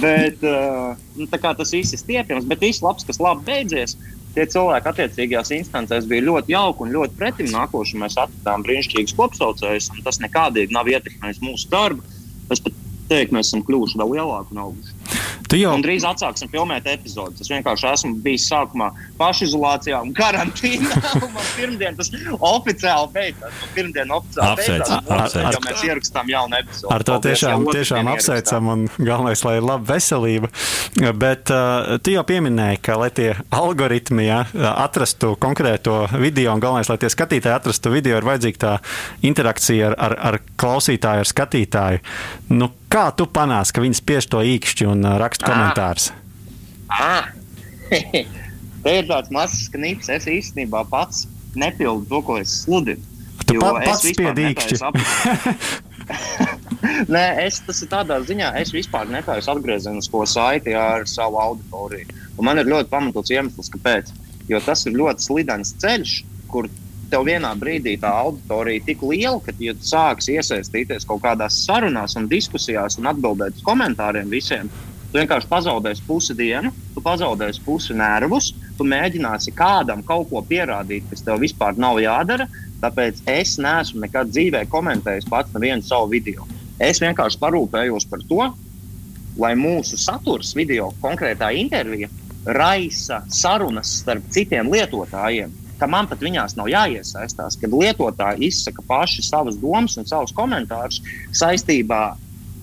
[0.06, 3.98] bet, uh, tas viss ir stiepjams, bet viss labs, kas labi beidzies.
[4.36, 7.98] Tie cilvēki attiecīgajās instancēs bija ļoti jauki un ļoti pretim nākoši.
[7.98, 12.06] Mēs atradām brīnišķīgus kopsaucējus, un tas nekādīgi nav ietekmējis mūsu darbu.
[12.53, 12.75] Es pat
[13.12, 14.98] teiktu, mēs esam kļuvuši vēl lielāki un auguši.
[15.57, 17.39] Jau Un drīz atsāksim filmēt epizodi.
[17.41, 20.97] Es vienkārši esmu bijis sākumā pašizolācijā un karantīnā.
[21.25, 23.63] un Man pirmdien tas oficiāli beidzās.
[23.73, 25.09] Pirmdien oficiāli Apsveic, beidzās.
[25.17, 25.57] apsveic.
[25.65, 26.91] Mēs ierakstām jaunu epizodi.
[26.93, 30.51] Ar to Paldies, tiešām, otru tiešām apsveicam, un galvenais, lai ir laba veselība.
[31.17, 34.43] Bet uh, tu jau pieminēji, ka, lai tie algoritmi ja,
[34.75, 38.75] atrastu konkrēto video, un galvenais, lai tie skatītāji atrastu video, ir vajadzīga tā
[39.25, 42.05] interakcija ar, ar, ar klausītāju, ar skatītāju.
[42.53, 46.12] Nu, kā tu panāc, ka viņi spiež to īkšķi un uh, raksta komentārus?
[46.89, 47.30] Ah.
[48.84, 50.10] Te ir tāds mazs knips.
[50.13, 51.28] Es īstenībā pats
[51.60, 53.02] nepildu to, ko es sludinu.
[53.45, 54.75] Tu pa, es pats spiedi īkšķi.
[57.13, 62.08] Nē, es, tas ir tādā ziņā, es vispār netaisu atgriezenisko saiti ar savu auditoriju.
[62.38, 64.06] Un man ir ļoti pamatots iemesls, kāpēc.
[64.49, 66.12] Jo tas ir ļoti slidens ceļš,
[66.49, 66.63] kur
[67.10, 72.15] tev vienā brīdī tā auditorija tik liela, ka, ja tu sāksi iesaistīties kaut kādās sarunās
[72.19, 74.69] un diskusijās un atbildēt uz komentāriem visiem,
[75.10, 81.08] tu vienkārši pazaudēsi pusi dienu, tu pazaudēsi pusi nervus, tu mēģināsi kādam kaut ko pierādīt,
[81.10, 82.48] kas tev vispār nav jādara.
[82.80, 86.45] Tāpēc es neesmu nekad dzīvē komentējis pats nevienu savu video.
[86.80, 88.45] Es vienkārši parūpējos par to,
[89.39, 92.08] lai mūsu saturs, video, konkrētā intervija,
[92.45, 99.26] raisa sarunas starp citiem lietotājiem, ka man pat viņās nav jāiesaistās, kad lietotāji izsaka paši
[99.26, 101.02] savas domas un savus komentārus
[101.36, 102.04] saistībā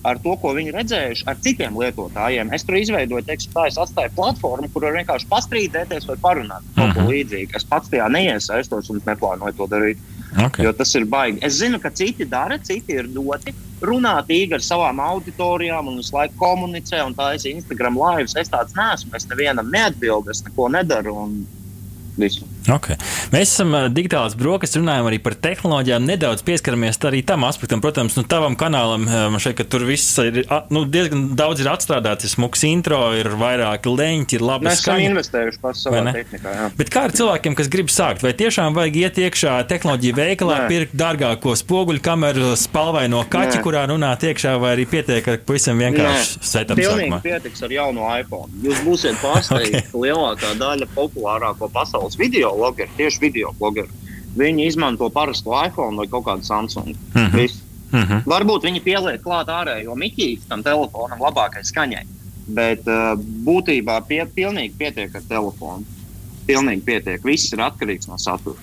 [0.07, 2.51] ar to, ko viņi redzējuši ar citiem lietotājiem.
[2.55, 6.93] Es tur izveidoju, teiksim, tā, es atstāju platformu, kur var vienkārši pastrīdēties vai parunāt par
[6.93, 7.55] kaut ko līdzīgu.
[7.57, 10.03] Es pats tajā neiesaistos un neplānoju to darīt.
[10.37, 10.65] Okay.
[10.65, 11.41] Jo tas ir baigi.
[11.45, 16.15] Es zinu, ka citi dara, citi ir doti runāt īgi ar savām auditorijām un visu
[16.15, 18.29] laiku komunicē un taisa Instagram live.
[18.37, 19.15] Es tāds neesmu.
[19.17, 21.15] Es nevienam neatbildu, es neko nedaru.
[21.25, 21.37] Un
[22.19, 22.45] visu.
[22.67, 22.97] Okay.
[23.31, 27.79] Mēs esam uh, digitālās brokastis, runājam arī par tehnoloģijām, nedaudz pieskaramies arī tam aspektam.
[27.83, 30.41] Protams, nu, tavam kanālam man šeit, ka tur viss ir
[30.73, 34.97] nu, diezgan daudz ir atstrādāts, ir smuks intro, ir vairāki leņķi, ir labi Mēs esam
[34.97, 35.07] skaņa.
[35.11, 36.53] investējuši pašā savā tehnikā.
[36.57, 36.65] Jā.
[36.79, 38.25] Bet kā ar cilvēkiem, kas grib sākt?
[38.25, 40.67] Vai tiešām vajag iet iekšā tehnoloģiju veikalā, Nē.
[40.73, 43.63] pirkt dārgāko spoguļu kameru, spalvaino kaķi, Nē.
[43.63, 47.21] kurā runāt iekšā, vai arī pietiek ar pavisam vienkārši setup Pilnīgi sākumā?
[47.23, 48.51] pietiks ar jaunu iPhone.
[48.65, 49.91] Jūs būsiet pārsteigti, Ok.
[49.93, 51.69] ka lielākā daļa populārāko
[52.07, 53.89] pasaules video blogeri, tieši video blogeri,
[54.37, 56.95] viņi izmanto parasto iPhone vai kaut kādu Samsung.
[57.13, 57.63] Mm -hmm.
[57.91, 58.27] Mhm.
[58.27, 62.05] Varbūt viņi pieliek klāt ārējo miķīti tam telefonam labākai skaņai,
[62.47, 63.15] bet uh,
[63.45, 65.85] būtībā pie, pilnīgi pietiek ar telefonu.
[66.47, 67.23] Pilnīgi pietiek.
[67.23, 68.59] Viss ir atkarīgs no satura.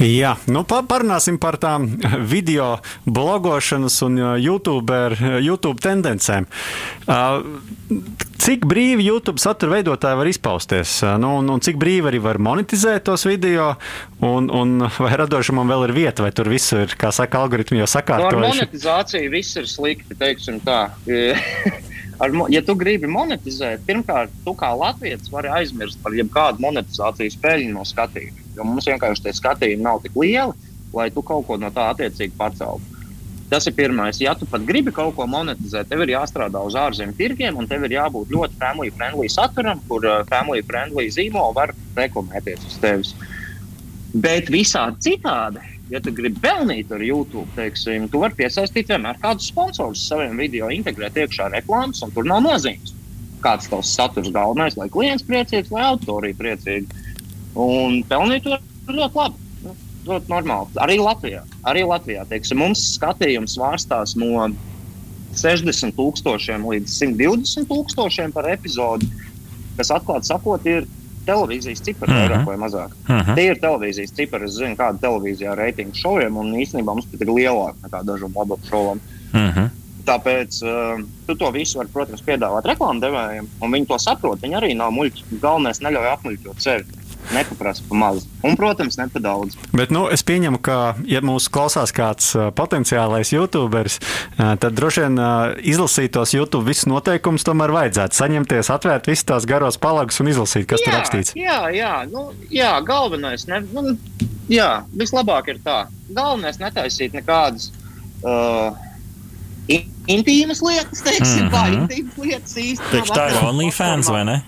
[0.00, 1.84] Jā, nu pa- parunāsim par tām
[2.24, 6.46] video blogošanas un uh, YouTuber, YouTube tendencēm.
[7.04, 7.44] Uh,
[8.40, 10.94] Cik brīvi YouTube satura veidotāji var izpausties?
[11.04, 13.74] Uh, Nu, un, un cik brīvi arī var monetizēt tos video?
[14.24, 17.84] Un, un vai radošumam vēl ir vieta, vai tur viss ir, kā saka, algoritmi jau
[17.84, 18.46] Nu, ar sakārtojuši?
[18.48, 20.16] monetizāciju viss ir slikti.
[20.16, 20.80] teiksim tā.
[22.20, 27.70] Ar, ja tu gribi monetizēt, pirmkārt, tu kā Latvijas vari aizmirst par jebkādu monetizācijas peļņu
[27.76, 28.39] no skatījuma.
[28.56, 32.36] Jo mums vienkārši tie skatījumi nav tik lieli, lai tu kaut ko no tā attiecīgi
[32.38, 33.00] paceltu.
[33.50, 34.20] Tas ir pirmais.
[34.22, 37.82] Ja tu pat gribi kaut ko monetizēt, tev ir jāstrādā uz ārzemju tirgiem, un tev
[37.88, 43.10] ir jābūt ļoti family friendly saturam, kur uh, family friendly zīmoli var reklamēties uz tevis.
[44.14, 49.50] Bet visādi citādi, ja tu gribi pelnīt ar YouTube, teiksim, tu vari piesaistīt vienmēr kādus
[49.50, 52.94] sponsorus saviem video, integrēt iekšā reklāmas, un tur nav nozīmes.
[53.42, 57.02] Kāds tavs saturs galvenais, lai klients priecīgs, lai auditorija priecīga.
[57.54, 58.58] Un pelnīt to
[58.88, 59.34] ļoti labi.
[59.64, 59.74] Nu,
[60.06, 60.68] Ļoti normāli.
[60.80, 61.42] Arī Latvijā.
[61.68, 64.46] Arī Latvijā teiksim, mums skatījums svārstās no
[65.36, 69.06] 60 tūkstošiem līdz 120 tūkstošiem par epizodi,
[69.76, 70.86] kas atklāti sakot, ir
[71.26, 72.20] televīzijas cipari Mhm.
[72.22, 72.94] vairāk vai mazāk.
[73.08, 73.34] Mhm.
[73.36, 74.44] Tie ir televīzijas cipari.
[74.48, 78.58] Es zinu, kāda televīzijā reitingu šoviem, un īstenībā mums pat ir lielāka nekā dažiem labam
[78.70, 79.00] šovam.
[79.32, 79.70] Mhm.
[80.06, 84.40] Tāpēc uh, tu to visu vari, protams, piedāvāt reklāmdevējiem, un viņi to saprot.
[84.40, 85.38] Viņi arī nav muļķi.
[85.40, 86.84] Galvenais neļauj apmuļķot sevi.
[87.34, 88.24] Nepaprasa pa maz.
[88.42, 89.54] Un, protams, ne pa daudz.
[89.76, 95.00] Bet nu, es pieņemu, ka, ja mūsu klausās kāds uh, potenciālais youtuberis, uh, tad droši
[95.04, 98.18] vien uh, izlasīt tos YouTube visus noteikumus tomēr vajadzētu.
[98.18, 101.36] Saņemties, atvērt visas tās garos palagus un izlasīt, kas tur rakstīts.
[101.38, 103.46] Jā, jā, nu, jā galvenais.
[103.46, 103.94] Ne, nu,
[104.50, 105.84] jā, vislabāk ir tā.
[106.10, 107.70] Galvenais netaisīt nekādas
[108.26, 108.74] uh,
[109.70, 111.54] in- intīmas lietas, teiksim, mm -hmm.
[111.54, 111.82] tā Mhm.
[111.82, 112.90] intīmas lietas īstenībā.
[112.90, 114.42] Priekš tā ir OnlyFans vai ne?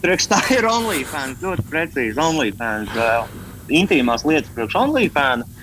[0.00, 1.42] Priekš tā ir OnlyFans.
[1.44, 2.92] Ļoti precīzi OnlyFans.
[2.96, 3.28] Uh,
[3.68, 5.58] intīmās lietas priekš OnlyFans.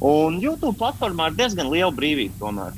[0.00, 2.38] Un YouTube platformā ir diezgan liela brīvība.
[2.40, 2.76] Tomēr.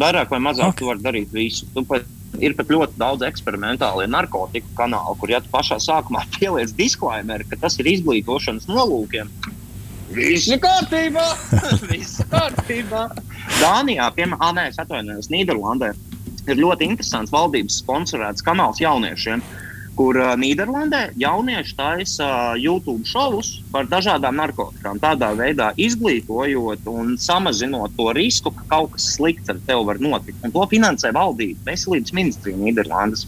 [0.00, 0.74] Vairāk vai mazāk Ok.
[0.74, 0.80] okay.
[0.82, 1.66] tu vari darīt visu.
[1.88, 2.04] Pat,
[2.38, 7.58] ir pat ļoti daudz eksperimentālu narkotiku kanālu, kur ja tu pašā sākumā pieliec disklaimeru, ka
[7.64, 9.32] tas ir izglītošanas nolūkiem.
[10.10, 11.24] Viss ir kārtībā!
[11.90, 13.08] Viss ir kārtībā!
[13.60, 15.92] Dānijā, piemēram, nē, es atvainojos, Nīderlandē
[16.48, 19.42] ir ļoti interesants valdības sponsorēts kanāls jauniešiem,
[19.98, 25.00] kur uh, Nīderlandē jaunieši taisa uh, YouTube šovus par dažādām narkotikām.
[25.02, 30.38] Tādā veidā izglītojot un samazinot to risku, ka kaut kas slikts ar tevi var notikt.
[30.46, 33.26] Un to finansē valdība, veselības ministrija Nīderlandes.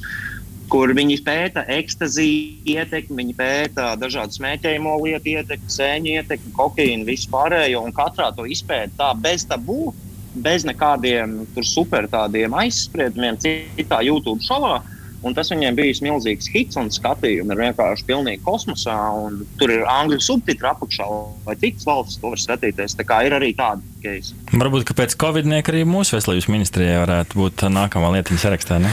[0.73, 7.29] Kur viņi pēta ekstaziju ietekmi, viņi pēta dažādu smēķējumu lietu ietekmi, sēņu ietekmi, kokaīnu, visu
[7.35, 7.83] pārējo.
[7.85, 9.91] Un katrā to izpēta tā bez tabū,
[10.33, 14.79] bez nekādiem super tādiem aizspriedumiem, citā YouTube šovā.
[15.23, 18.97] Un tas viņiem bija milzīgs hits un skatījumi ir vienkārši pilnīgi kosmosā.
[19.61, 21.07] Tur ir angļu subtitri apakšā,
[21.47, 22.97] vai citas valstis to var skatīties.
[22.99, 24.35] Tā kā ir arī tāda keisa.
[24.51, 28.83] Varbūt, ka pēc Covid-19 arī mūsu veselības ministrijai varētu būt nākamā lietiņa sarakstā.
[28.83, 28.91] Ne?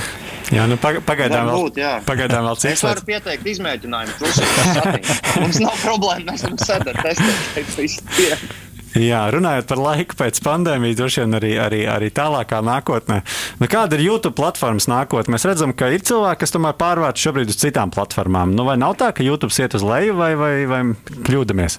[0.53, 1.97] Jā, nu pagaidām vēl, būt, jā.
[2.05, 2.77] pagaidām vēl cits.
[2.77, 4.31] Es varu pieteikt izmēģinājumu.
[5.41, 8.68] Mums nav problēma, mēs varam sēdēt, testēt.
[8.97, 13.19] Jā, runājot par laiku pēc pandēmijas, droši vien arī, arī, arī tālākā nākotnē.
[13.61, 15.35] Nu, kāda ir YouTube platformas nākotne?
[15.35, 18.55] Mēs redzam, ka ir cilvēki, kas tomēr pārvērš šobrīd uz citām platformām.
[18.57, 20.81] Nu, vai nav tā, ka YouTube iet uz leju vai, vai, vai
[21.27, 21.77] kļūdamies?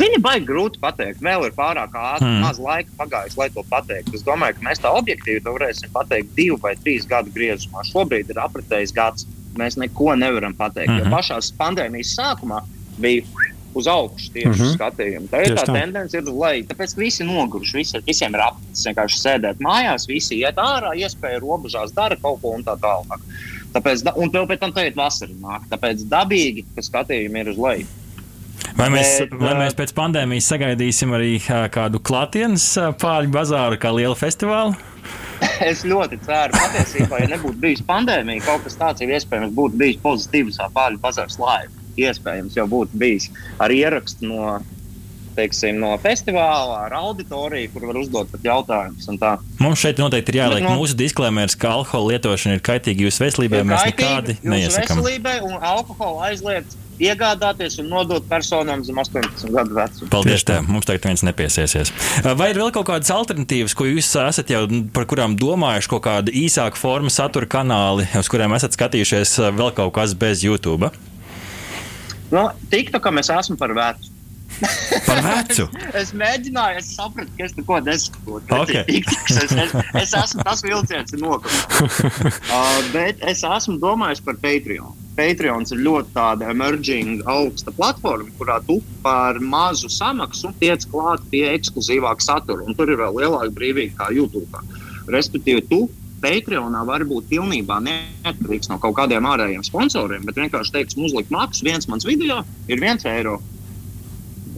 [0.00, 1.20] Zini, baigi grūti pateikt.
[1.24, 2.44] Vēl ir pārāk ātri, hmm.
[2.46, 4.14] maz laika pagājis, lai to pateiktu.
[4.16, 7.82] Es domāju, ka mēs tā objektīvi to varēsim pateikt divu vai trīs gadu griezumā.
[7.90, 9.26] Šobrīd ir apritējis gads.
[9.58, 10.94] Mēs neko nevaram pateikt.
[10.94, 11.02] Hmm.
[11.02, 12.62] Jo pašā pandēmijas sākumā
[13.02, 13.26] bija
[13.74, 14.74] uz augšu tieši mm -hmm.
[14.76, 15.28] skatījumu.
[15.30, 16.64] Tā ir tā, tā tendence, ir uz leju.
[16.70, 21.94] Tāpēc visi noguruši, visi, visiem ir apnicis vienkārši sēdēt mājās, visi iet ārā, iespēja robežās,
[21.94, 23.20] dara kaut ko un tā tālāk.
[23.74, 25.66] Tāpēc, un vēl pēc tam teikt, vasarā nāk.
[25.70, 27.86] Tāpēc dabīgi, ka skatījumi ir uz leju.
[28.76, 31.40] Vai mēs, vai mēs pēc pandēmijas sagaidīsim arī
[31.72, 32.66] kādu klātienes
[33.00, 34.74] pāri bazāru, kā lielu festivālu?
[35.70, 40.00] es ļoti ceru, patiesībā, ja nebūtu bijusi pandēmija, kaut kas tāds jau iespējams būtu bijis
[40.02, 44.58] pozitīvs pāri bazāru slāņu iespējams jau būtu bijis ar ierakstu no,
[45.36, 49.08] teiksim, no festivāla, ar auditoriju, kur var uzdot pat jautājumus.
[49.62, 53.24] Mums šeit noteikti ir jāliek Bet, nu, mūsu disklēmērs, ka alkohola lietošana ir kaitīga jūsu
[53.24, 53.64] veselībai.
[53.68, 55.00] Mēs nekādi neiesakām.
[55.00, 60.08] Veselībai un alkohola aizliegts iegādāties un nodot personām zem 18 gadu vecuma.
[60.12, 60.66] Paldies, tev.
[60.68, 61.92] Mums tagad viens nepiesiesies.
[62.36, 66.34] Vai ir vēl kaut kādas alternatīvas, ko jūs esat jau par kurām domājuši, kaut kāda
[66.36, 70.92] īsāka forma satura kanāli, uz kuriem esat skatījušies vēl kaut kas bez YouTube?
[72.30, 74.16] Nu, TikTokam es esmu par vecu.
[75.06, 75.66] Par vecu?
[76.00, 78.56] es mēģināju, es sapratu, ka es neko nesaprotu.
[78.60, 79.00] Okay.
[79.00, 82.00] Es, es, es esmu tas vilciens, kas nokāpts.
[82.54, 84.96] uh, bet es esmu domājis par Patreon.
[85.18, 91.44] Patreons ir ļoti tāda emerging, augsta platforma, kurā tu par mazu samaksu tiec klāt pie
[91.50, 92.68] ekskluzīvāka satura.
[92.78, 94.62] Tur ir vēl lielāka brīvība kā YouTube.
[95.10, 95.82] Respektīvi, tu
[96.20, 101.64] Patreonā var būt pilnībā neatkarīgs no kaut kādiem ārējiem sponsoriem, bet vienkārši teiks, uzlikt maksu,
[101.64, 103.38] viens mans video ir viens eiro.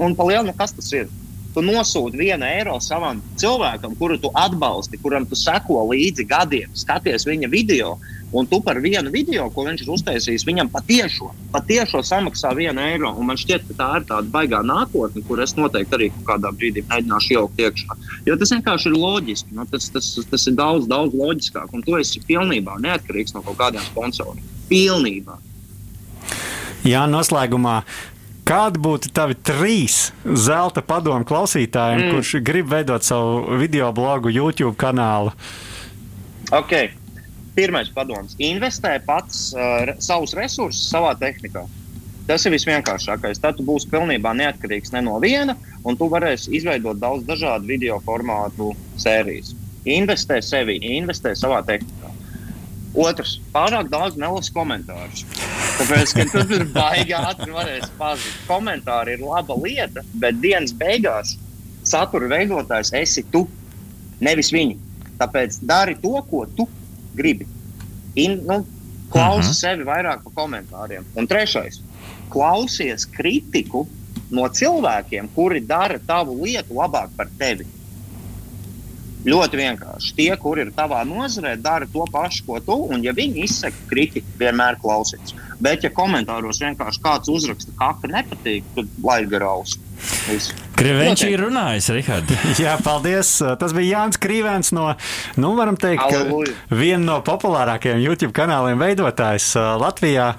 [0.03, 1.11] Un palielina, kas tas ir?
[1.53, 7.29] Tu nosūti vienu eiro savam cilvēkam, kuru tu atbalsti, kuram tu seko līdzi gadiem, skaties
[7.29, 7.99] viņa video,
[8.33, 13.11] Un tu par vienu video, ko viņš ir uztaisījis, viņam patiešo, patiešo samaksā vienu eiro.
[13.13, 16.85] Un man šķiet, ka tā ir tāda baigā nākotne, kur es noteikti arī kādā brīdī
[16.89, 17.99] mēģināšu ielikt iekšā.
[18.29, 19.53] Jo tas vienkārši ir loģiski.
[19.59, 21.75] Nu, tas, tas, tas ir daudz, daudz loģiskāk.
[21.77, 24.41] Un tu esi pilnībā neatkarīgs no kaut kādiem sponsoriem.
[24.73, 25.37] Pilnībā.
[26.89, 27.83] Jā, noslēgumā.
[28.49, 32.17] Kādi būtu tavi trīs zelta padomu klausītājiem, mm.
[32.17, 35.31] kurš grib veidot savu video blogu, YouTube kanālu?
[36.51, 36.91] Okay.
[37.55, 41.67] Pirmais padoms- investē pats uh, savus resursus savā tehnikā.
[42.27, 43.41] Tas ir visvienkāršākais.
[43.43, 47.99] Tad tu būsi pilnībā neatkarīgs ne no viena, un tu varēsi izveidot daudz dažādu video
[48.07, 49.53] formātu sērijas.
[49.85, 52.13] Investē sevi, investē savā tehnikā.
[52.95, 55.25] Otrs- pārāk daudz nelasu komentārus.
[55.79, 58.35] Tāpēc, ka tur ir baigi ātri varēs pazīt.
[58.49, 61.37] Komentāri ir laba lieta, bet dienas beigās
[61.83, 63.49] satura veidotājs esi tu,
[64.21, 64.79] nevis viņi.
[65.19, 66.69] Tāpēc dari to, ko tu
[67.17, 67.47] gribi.
[68.15, 68.63] In, nu,
[69.13, 69.51] klausi uh mhm.
[69.51, 69.61] -huh.
[69.61, 71.05] sevi vairāk par komentāriem.
[71.15, 71.81] Un trešais-
[72.35, 73.87] klausies kritiku
[74.31, 77.67] no cilvēkiem, kuri dara tavu lietu labāk par tevi.
[79.23, 80.15] Ļoti vienkārši.
[80.17, 84.27] Tie, kur ir tavā nozarē, dara to pašu, ko tu, un ja viņi izsaka kritiku,
[84.41, 85.35] vienmēr klausies.
[85.61, 89.79] Bet, ja komentāros vienkārši kāds uzraksta, ka nepatīk, tad lai garausi.
[90.77, 92.31] Krivēns ir runājis, Rihard.
[92.63, 93.35] Jā, paldies.
[93.61, 94.89] Tas bija Jānis Krīvens no,
[95.41, 96.15] nu, varam teikt,
[96.73, 100.33] viena no populārākajiem YouTube kanāliem veidotājs Latvijā.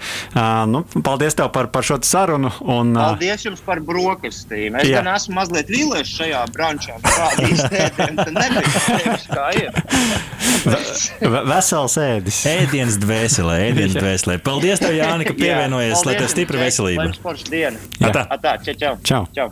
[0.69, 2.52] Nu, paldies tev par, par šo sarunu.
[2.63, 4.80] Un, paldies jums par brokastīm.
[4.82, 7.00] Es gan esmu mazliet vīlies šajā brančā.
[7.06, 9.82] Kāda iztētiem, tad nebija kā ir.
[11.54, 12.43] Vesels ēdis.
[12.54, 14.39] Ēdienas dvēselē, ēdienas dvēselē.
[14.43, 17.12] Paldies tev, Jāni, ka pievienojies, lai tev stipra veselība.
[18.04, 18.26] Atā.
[18.38, 18.98] Atā, čau, čau.
[19.04, 19.28] čau.
[19.36, 19.52] čau.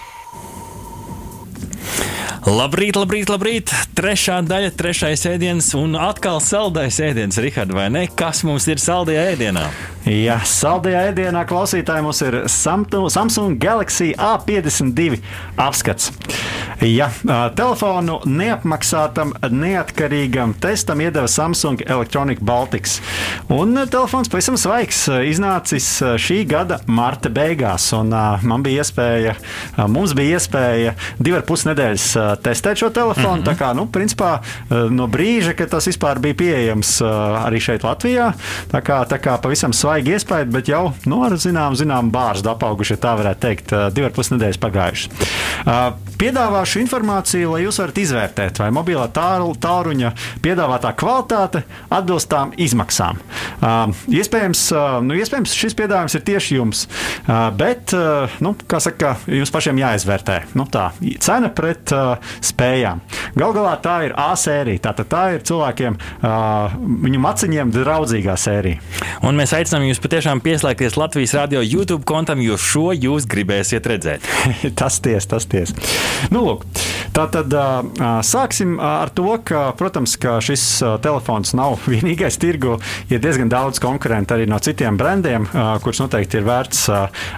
[2.41, 3.69] Labrīt, labrīt, labrīt!
[3.93, 8.07] Trešā daļa, trešais ēdiens un atkal saldais ēdiens, Rihard, vai ne?
[8.17, 9.67] Kas mums ir saldajā ēdienā?
[10.09, 15.19] Jā, saldajā ēdienā klausītāji mums ir Samsung Galaxy A52
[15.61, 16.09] apskats.
[16.81, 17.11] Ja
[17.53, 22.97] telefonu neapmaksātam, neatkarīgam testam iedeva Samsung Electronic Baltics.
[23.53, 27.91] Un telefons pavisam svaigs, iznācis šī gada marta beigās.
[27.93, 28.09] Un,
[28.41, 29.37] man bija iespēja,
[29.85, 33.41] mums bija iespēja divi ar pus nedēļas testēt šo telefonu.
[33.41, 33.49] Mm -hmm.
[33.49, 37.09] Tā kā, nu, principā, uh, no brīža, kad tas vispār bija pieejams uh,
[37.45, 38.31] arī šeit Latvijā,
[38.71, 42.97] tā kā, tā kā pavisam svaigi iespēja, bet jau nu, ar zināmu, zināmu bārstu apauguši,
[42.97, 45.09] tā varētu teikt, uh, divi ar pus nedēļas pagājušas.
[46.21, 49.07] Piedāvāšu informāciju, lai jūs varat izvērtēt, vai mobilā
[49.61, 50.11] tālruņa
[50.41, 53.17] piedāvātā kvalitāte atbilst tām izmaksām.
[54.07, 54.61] Iespējams,
[55.01, 56.87] nu, iespējams, šis piedāvājums ir tieši jums,
[57.57, 57.93] bet,
[58.39, 60.37] nu, kā saka, jums pašiem jāizvērtē.
[60.53, 63.01] Nu, tā cena pret uh, spējām.
[63.35, 64.83] Galu galā tā ir A sērija.
[64.89, 68.81] Tātad tā ir cilvēkiem, uh, viņu maciņiem draudzīgā sērija.
[69.27, 74.27] Un mēs aicinām jūs patiešām pieslēgties Latvijas radio YouTube kontam, jo šo jūs gribēsiet redzēt.
[74.79, 75.75] tas ties, tas ties.
[76.33, 76.65] Nu, lūk,
[77.15, 80.63] tā tad uh, sāksim ar to, ka, protams, ka šis
[81.03, 82.77] telefons nav vienīgais tirgu.
[83.11, 86.83] Ir diezgan daudz konkurentu arī no citiem brandiem, uh, kurus noteikti ir vērts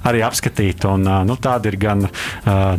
[0.04, 0.86] arī apskatīt.
[0.90, 2.06] Un, nu, tādi ir gan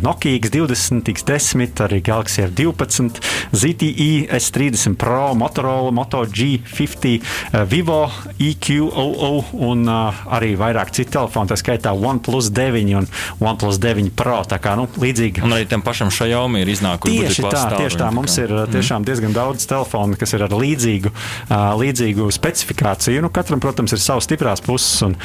[0.03, 3.21] Nokia X20, X10, arī Galaxy F12,
[3.55, 8.03] ZTE S30 Pro, Motorola Moto G50, uh, Vivo
[8.39, 9.33] EQOO
[9.65, 13.07] un arī vairāk citu telefonu, tā skaitā OnePlus 9 un
[13.43, 14.41] OnePlus 9 Pro.
[14.47, 15.43] Tā kā nu, līdzīgi.
[15.45, 18.09] Un arī tam pašam Xiaomi ir iznākuši tieši tā, tieši tā.
[18.15, 18.73] Mums ir mm.
[18.75, 23.25] tiešām diezgan daudz telefonu, kas ir ar līdzīgu, uh, līdzīgu specifikāciju.
[23.25, 25.17] Nu, katram, protams, ir savas stiprās puses un,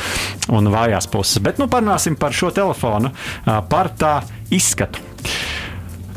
[0.57, 1.41] un vājās puses.
[1.45, 4.21] Bet nu, parunāsim par šo telefonu, uh, par tā
[4.55, 5.03] izskatu.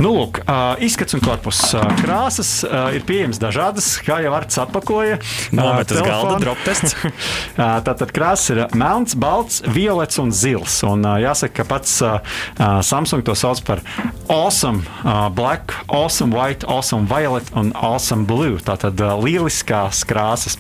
[0.02, 0.40] Nu, lūk,
[0.84, 1.60] izskats un korpus.
[2.02, 2.52] Krāsas
[2.96, 5.20] ir pieejamas dažādas, kā jau Arts atpakoja.
[5.54, 6.96] Nometas galda droptests.
[7.88, 10.80] tātad krāsas ir melns, balts, violets un zils.
[10.88, 12.00] Un, jāsaka, ka pats
[12.90, 13.84] Samsung to sauc par
[14.34, 14.82] awesome
[15.38, 18.58] black, awesome white, awesome violet un awesome blue.
[18.64, 20.58] Tātad lieliskās krāsas.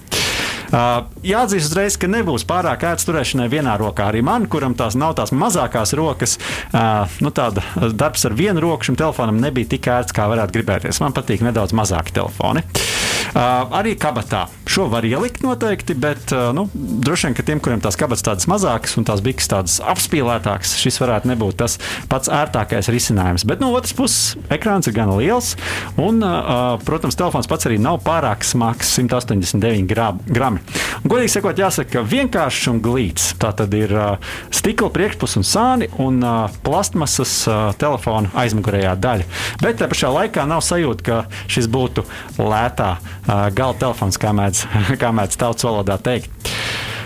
[0.73, 4.09] Uh, jāatzīst uzreiz, ka nebūs pārāk ērts turēšanai vienā rokā.
[4.09, 6.39] Arī man, kuram tās nav tās mazākās rokas,
[6.73, 7.61] uh, nu, tāda
[7.93, 11.03] darbs ar vienu roku šim telefonam nebija tik ērts, kā varētu gribēties.
[11.03, 12.65] Man patīk nedaudz mazāki telefoni.
[12.65, 13.02] Uh,
[13.35, 14.45] arī kabatā.
[14.69, 18.47] Šo var ielikt noteikti, bet uh, nu, droši vien, ka tiem, kuriem tās kabatas tādas
[18.49, 21.77] mazākas un tās biks tādas apspīlētākas, šis varētu nebūt tas
[22.09, 23.45] pats ērtākais risinājums.
[23.49, 25.53] Bet no otras puses, ekrāns ir gan liels,
[25.97, 29.85] un, uh, protams, telefons pats arī nav pārāk smags- 189
[30.29, 30.63] grami.
[31.03, 33.33] Godīgi sakot, jāsaka, ka vienkāršs un glīts.
[33.41, 34.17] Tā tad ir uh,
[34.53, 39.29] stikla priekšpuse un sāni un uh, plastmasas uh, telefona aizmugurējā daļa.
[39.61, 42.05] Bet te pašā laikā nav sajūta, ka šis būtu
[42.37, 44.65] lētā uh, gala telefons, kā mēdz,
[45.01, 46.31] kā mēdz tautas valodā teikt.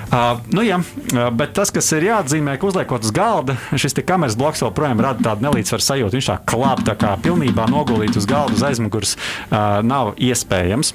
[0.07, 0.78] Uh, nu, jā,
[1.36, 5.43] bet tas, kas ir jāatzīmē, ka uzliekot uz galda, šis kameras bloks joprojām rada tādu
[5.49, 6.15] nelīdzsvaru sajūtu.
[6.15, 10.93] Viņš tā klāp, tā kā pilnībā nogulīt uz galda, uz aizmugures uh, nav iespējams.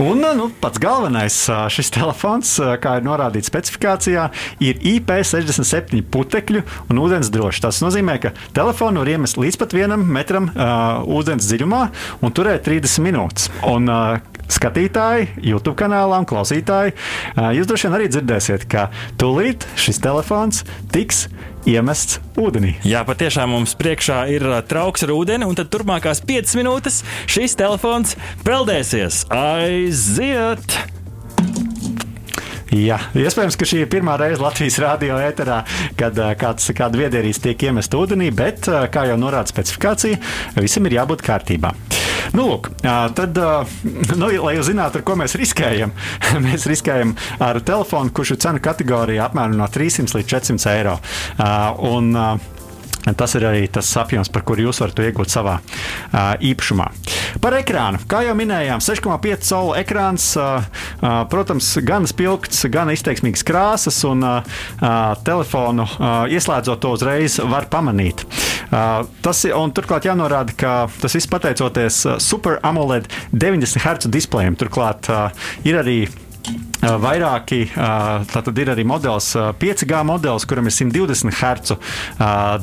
[0.00, 1.36] Un nu, pats galvenais
[1.74, 4.28] šis telefons, kā ir norādīts specifikācijā,
[4.64, 7.62] ir IP67 putekļu un ūdens drošs.
[7.66, 11.82] Tas nozīmē, ka telefonu var iemest līdz pat vienam metram uh, ūdens dziļumā
[12.24, 13.50] un turēt 30 minūtes.
[13.68, 16.96] Un, uh, skatītāji, YouTube kanālā un klausītāji,
[17.56, 18.88] jūs droši vien arī dzirdēsiet, ka
[19.20, 21.28] tūlīt šis telefons tiks
[21.68, 22.76] iemests ūdenī.
[22.86, 28.16] Jā, patiešām mums priekšā ir trauks ar ūdeni, un tad turpmākās 5 minūtes šis telefons
[28.46, 29.26] peldēsies.
[29.34, 30.78] Aiziet!
[32.70, 35.64] Jā, iespējams, ka šī ir pirmā reize Latvijas radio ēterā,
[35.98, 40.20] kad kāds, kāda viedierīs tiek iemest ūdenī, bet, kā jau norāda specifikācija,
[40.60, 41.74] visam ir jābūt kārtībā.
[42.36, 43.40] Nu, lūk, tad,
[44.20, 45.94] nu, lai jūs zinātu, ar ko mēs riskējam,
[46.46, 50.96] mēs riskējam ar telefonu, kurš ir cenu kategorijā apmēram no 300 līdz 400 eiro.
[51.90, 52.12] Un,
[53.16, 56.88] Tas ir arī tas apjoms, par kuru jūs varat iegūt savā uh, īpašumā.
[57.40, 58.02] Par ekrānu.
[58.10, 60.66] Kā jau minējām, 6,5 colu ekrāns, uh,
[61.00, 64.60] uh, protams, gan spilgts, gan izteiksmīgs krāsas, un uh,
[65.24, 68.26] telefonu uh, ieslēdzot to uzreiz var pamanīt.
[68.70, 74.58] Uh, tas ir, turklāt jānorāda, ka tas viss pateicoties Super AMOLED 90 Hz displejam.
[74.60, 75.30] Turklāt uh,
[75.64, 76.02] ir arī
[76.80, 77.66] Vairāki,
[78.32, 81.76] tātad ir arī modelis, 5G modelis, kuram ir 120 Hz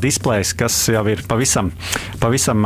[0.02, 1.70] displejs, kas jau ir pavisam,
[2.22, 2.66] pavisam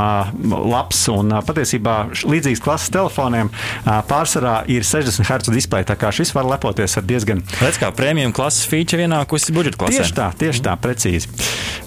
[0.72, 1.04] labs.
[1.12, 3.52] Un patiesībā līdzīgs klases telefoniem
[3.84, 5.89] pārsvarā ir 60 Hz displeja.
[5.91, 7.43] Tā kā šis var lepoties ar diezgan.
[7.60, 10.06] Redz, kā prēmijuma klases feature ienākusi budžeta klasē.
[10.06, 11.32] Tieši tā, tieši tā, precīzi.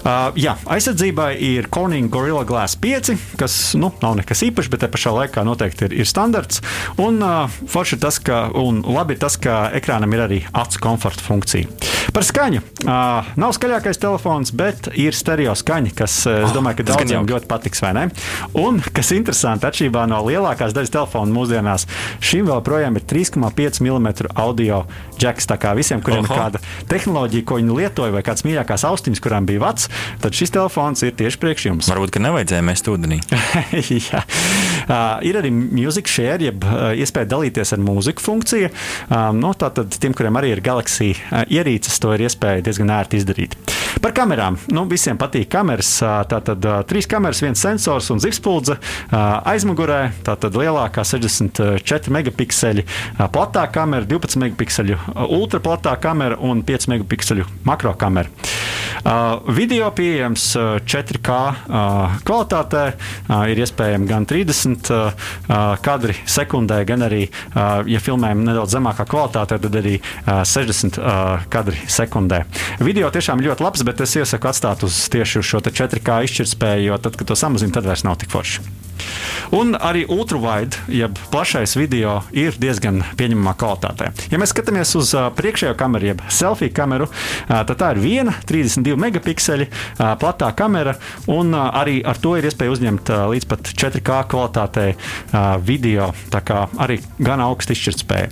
[0.05, 4.89] Uh, jā, aizsardzībai ir Corning Gorilla Glass 5, kas nu, nav nekas īpašs, bet te
[4.93, 6.61] pašā laikā noteikti ir, ir standarts.
[7.01, 11.69] Un uh, forši tas, ka, un labi tas, ka ekrānam ir arī acu komforta funkcija.
[12.15, 12.61] Par skaņu.
[12.85, 17.81] Uh, nav skaļākais telefons, bet ir stereo skaņa, kas, es domāju, ka daudziem ļoti patiks,
[17.83, 18.03] vai ne?
[18.61, 21.87] Un, kas interesanti, atšķirībā no lielākās daļas telefonu mūsdienās,
[22.23, 24.83] šim vēl projām ir 3,5 mm audio
[25.21, 25.49] jacks.
[25.49, 26.31] Tā kā visiem, kuriem Oho.
[26.31, 29.89] ir kāda tehnoloģija, ko viņi lietoja, vai kāds mīļākās austiņas, kurām bija vats,
[30.23, 31.91] tad šis telefons ir tieši priekš jums.
[31.91, 33.19] Varbūt, ka nevajadzēja mest ūdenī.
[34.07, 34.23] Jā.
[34.85, 38.69] Uh, ir arī music share, jeb uh, iespēja dalīties ar mūziku funkciju.
[39.09, 43.21] Uh, no, tātad tiem, kuriem arī ir Galaxy uh, ierīces, to ir iespēja diezgan ērti
[43.21, 43.57] izdarīt.
[44.03, 44.57] Par kamerām.
[44.75, 45.89] Nu, visiem patīk kameras.
[46.29, 49.17] Tātad uh, trīs kameras, viens sensors un zivspuldze uh,
[49.47, 50.01] aizmugurē.
[50.27, 57.95] Tātad lielākā 64 megapikseli uh, platā kamera, 12 megapikseli ultraplatā kamera un 5 megapikseli makro
[57.97, 58.29] kamera.
[59.05, 60.47] Uh, video pieejams
[60.81, 62.85] 4K uh, kvalitātē,
[63.29, 64.74] uh, ir iespējams gan 30
[65.85, 67.25] kadri sekundē, gan arī,
[67.89, 71.01] ja filmējam nedaudz zemākā kvalitātē, tad arī 60
[71.49, 72.43] kadri sekundē.
[72.83, 76.99] Video tiešām ļoti labs, bet es iesaku atstāt uz tieši uz šo 4K izšķirtspēju, jo
[77.01, 78.84] tad, kad to samazina, tad vairs nav tik forši.
[79.55, 84.11] Un arī ultravide, jeb plašais video, ir diezgan pieņemamā kvalitātē.
[84.33, 87.09] Ja mēs skatāmies uz priekšējo kameru, jeb selfiju kameru,
[87.47, 89.69] tad tā ir viena 32 megapikseli
[90.21, 90.95] platā kamera,
[91.31, 96.11] un arī ar to ir iespēja uzņemt līdz pat 4K kvalitātei uh, video.
[96.33, 98.31] Tā kā arī gan augsta izšķirtspēja.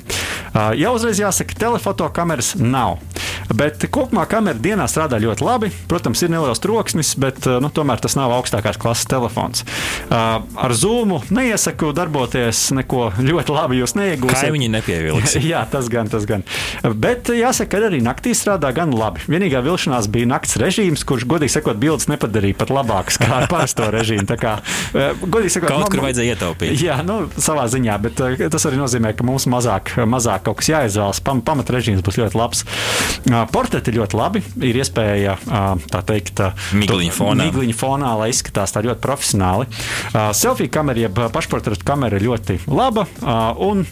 [0.78, 3.00] Jau uzreiz jāsaka, telefoto kameras nav.
[3.54, 5.70] Bet kopumā kamera dienā strādā ļoti labi.
[5.90, 9.66] Protams, ir neliels troksnis, bet nu, tomēr tas nav augstākās klases telefons.
[10.54, 14.50] Ar zūmu neiesaku darboties, neko ļoti labi jūs neiegūsiet.
[14.50, 15.36] Kā viņi nepievilks?
[15.52, 16.46] Jā, tas gan, tas gan.
[16.84, 19.24] Bet jāsaka, ka arī naktī strādā gan labi.
[19.32, 23.88] Vienīgā vilšanās bija nakts režīms, kurš, godīgi sakot, bildes nepadarīja pat labākas kā ar parasto
[23.94, 24.28] režīmu.
[24.30, 24.54] Tā kā,
[24.94, 26.76] godīgi sakot, kaut man, kur vajadzēja ietaupīt.
[26.84, 28.22] Jā, nu, savā ziņā, bet
[28.54, 31.24] tas arī nozīmē, ka mums mazāk, mazāk kaut kas jāizvēlas.
[31.26, 32.64] Pam, pamat režīms būs ļoti labs.
[33.54, 34.44] Portreti ļoti labi.
[34.70, 35.38] Ir iespēja
[35.90, 36.44] tā teikt,
[36.78, 37.50] migliņa fonā.
[37.50, 39.70] Migliņa fonā, lai izskatās tā ļoti profesionāli.
[40.44, 43.06] Selfija kamera, jeb pašportreta kamera ir ļoti laba.
[43.64, 43.86] Un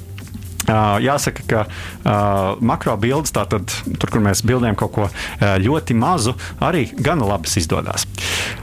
[0.67, 5.09] Jāsaka, ka uh, makro bildes, tātad tur, kur mēs bildējam kaut ko
[5.41, 8.05] ļoti mazu, arī gana labi izdodas.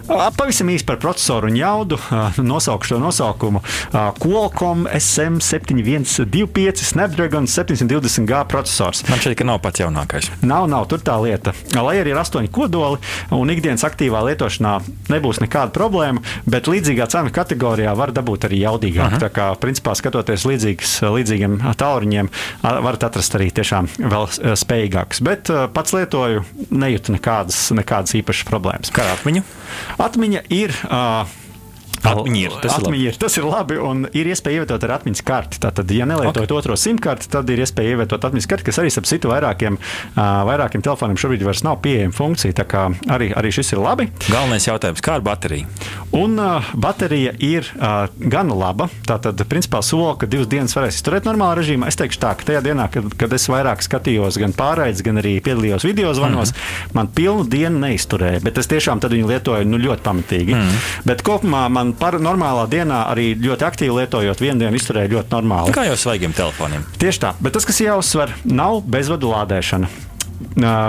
[0.08, 1.98] Uh, pavisam īsi par procesoru un jaudu.
[2.08, 3.60] Uh, nosaukšu to nosaukumu.
[3.60, 9.04] Uh, Qualcomm SM7125 Snapdragon 720G processors.
[9.08, 10.30] Man šķiet, ka nav pats jaunākais.
[10.40, 11.52] Nav, nav, tur tā lieta.
[11.76, 12.98] Lai arī ir astoņi kodoli
[13.36, 14.78] un ikdienas aktīvā lietošanā
[15.12, 19.12] nebūs nekāda problēma, bet līdzīgā cenu kategorijā var dabūt arī jaudīgāk.
[19.12, 19.22] Uh -huh.
[19.26, 22.30] Tā kā, principā, skatoties līdzīgas, līdzīgiem tauriņiem,
[22.62, 24.30] varat atrast arī tiešām vēl
[24.62, 25.24] spējīgākus.
[25.24, 28.94] Bet pats lietoju, nejūtu nekādas, nekādas īpašas problēmas.
[28.94, 29.44] Kā atmiņu?
[30.04, 30.76] Atmiņa ir.
[30.88, 31.38] Uh,
[32.06, 32.54] Atmiņa ir.
[32.62, 33.78] Tas, atmiņa ir, tas ir labi.
[33.82, 35.60] Un ir iespēja ievietot ar atmiņas karti.
[35.62, 36.58] Tātad, ja nelietojat okay.
[36.60, 39.78] otro simtkarti, tad ir iespēja ievietot atmiņas karti, kas arī ap citu vairākiem,
[40.16, 42.56] vairākiem telefoniem šobrīd vairs nav pieejama funkcija.
[42.60, 42.84] Tā kā
[43.14, 44.08] arī, arī šis ir labi.
[44.28, 45.66] Galvenais jautājums, kā ar bateriju?
[46.16, 48.88] Un uh, baterija ir uh, gan laba.
[49.08, 51.90] Tātad, principā, soli, ka divas dienas varēs izturēt normālā režīmā.
[51.90, 55.36] Es teikšu tā, ka tajā dienā, kad, kad es vairāk skatījos gan pārraides, gan arī
[55.44, 58.40] piedalījos video zvanos, mm man pilnu dienu neizturēja.
[58.44, 60.54] Bet es tiešām viņu lietoju nu, ļoti pamatīgi.
[60.56, 60.78] Mm.
[61.08, 65.74] Bet kopumā man par normālā dienā arī ļoti aktīvi lietojot, vienu dienu izturēja ļoti normāli.
[65.76, 66.86] Kā jau svaigiem telefoniem?
[67.00, 69.90] Tieši tā, bet tas, kas jāuzsver, nav bezvadu lādēšana.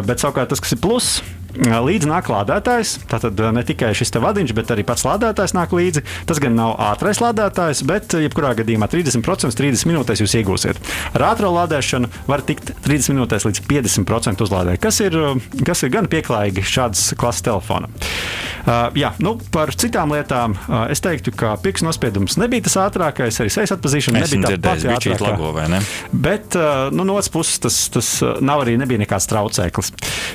[0.07, 1.20] Bet savukārt tas, kas ir pluss,
[1.60, 2.93] Līdzi nāk lādētājs.
[3.12, 6.03] Tātad ne tikai šis vadiņš, bet arī pats lādētājs nāk līdzi.
[6.30, 10.80] Tas gan nav ātrais lādētājs, bet jebkurā gadījumā 30% 30 minūtēs jūs iegūsiet.
[11.18, 15.18] Ar ātrā lādēšanu var tikt 30 minūtēs līdz 50% uzlādēt, kas ir,
[15.68, 17.91] kas ir gan pieklājīgi šādas klases telefonam.
[18.60, 23.39] Uh, jā, nu, par citām lietām uh, es teiktu, ka pirksts nospiedums nebija tas ātrākais,
[23.41, 25.68] arī sejas atpazīšana nebija tā pati ātrākā.
[25.72, 25.80] Ne?
[26.12, 28.12] Bet uh, nu, no otras puses tas, tas
[28.45, 29.93] nav arī nebija nekāds traucēklis.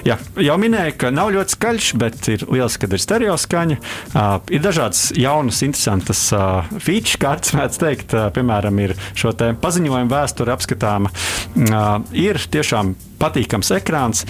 [0.08, 3.78] Jā, jau minēju, ka nav ļoti skaļš, bet ir liels, kad ir stereo skaņa.
[4.12, 8.14] Uh, ir dažādas jaunas, interesantas uh, feature kārtas, mēdz teikt.
[8.16, 11.12] Uh, piemēram, ir šo paziņojumu vēsture apskatāma.
[11.54, 14.24] Uh, ir tiešām patīkams ekrāns,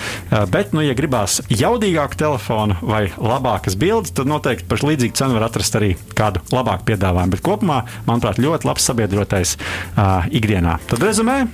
[0.53, 5.49] bet, nu, ja gribās jaudīgāku telefonu vai labākas bildes, tad noteikti par līdzīgu cenu var
[5.49, 7.35] atrast arī kādu labāku piedāvājumu.
[7.35, 10.79] Bet kopumā, manuprāt, ļoti labs sabiedrotais uh, ikdienā.
[10.91, 11.45] Tad rezumē,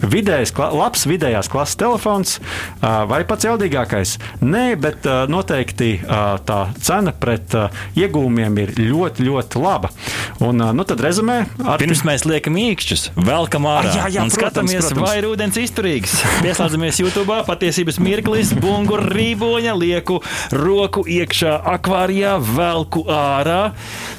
[0.00, 4.16] vidējais, labs vidējās klases telefons uh, vai pats jaudīgākais?
[4.44, 9.92] Nē, bet uh, noteikti uh, tā cena pret uh, iegūmiem ir ļoti, ļoti laba.
[10.40, 11.80] Un, uh, nu, tad rezumē, ar...
[11.82, 15.06] pirms mēs liekam īkšķus, velkam ārā jā, jā, un protams, skatāmies, protams.
[15.06, 16.16] vai ir ūdens izturīgs.
[16.70, 20.20] Pieslēdzamies YouTube, patiesības mirklis, bungu rīboņa, lieku
[20.54, 23.72] roku iekšā akvārijā, velku ārā.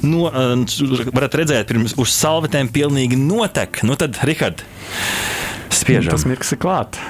[0.04, 3.80] No, uh, varat redzēt, pirms uz salvetēm pilnīgi notek.
[3.88, 4.60] Nu tad, Rihard,
[5.72, 6.12] spiežam.
[6.12, 7.00] Tas mirklis ir klāts.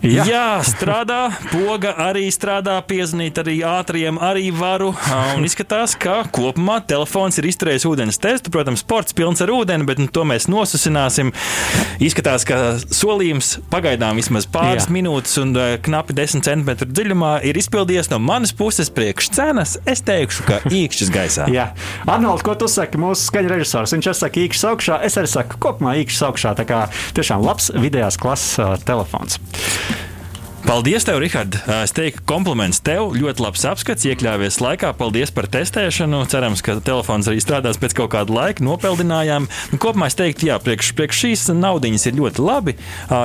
[0.00, 0.24] Jā.
[0.24, 1.28] Jā, strādā.
[1.50, 4.94] Poga arī strādā, piezvanīt arī ātriem, arī varu.
[5.36, 8.52] Un izskatās, ka kopumā telefons ir izturējis ūdens testu.
[8.54, 11.34] Protams, sports pilns ar ūdeni, bet nu, to mēs nosusināsim.
[12.00, 14.94] Izskatās, ka solījums pagaidām vismaz pāris Jā.
[14.96, 19.76] minūtes un uh, knapi 10 centimetru dziļumā ir izpildījies no manas puses priekš cenas.
[19.84, 21.50] Es teikšu, ka īkšķis gaisā.
[21.52, 21.70] Jā,
[22.08, 22.96] Arnolds, ko tu saki?
[23.00, 23.92] Mūsu skaņa režisors.
[23.98, 25.00] Viņš saka, īkšķis augšā.
[25.04, 26.56] Es arī saku, kopumā īkšķis augšā.
[26.56, 26.82] Tā kā
[27.20, 29.36] tiešām labs vidējās klases uh, telefons.
[30.60, 31.56] Paldies, tev, Rihard.
[31.80, 33.14] Es teiktu, kompliments tev.
[33.16, 34.90] Ļoti labs apskats, iekļāvies laikā.
[34.98, 36.20] Paldies par testēšanu.
[36.30, 38.62] Cerams, ka telefons arī strādās pēc kaut kāda laika.
[38.66, 39.48] Nopeldinājām.
[39.72, 42.74] Nu, kopumā es teiktu, jā, priekš, priekš šīs naudiņas ir ļoti labi.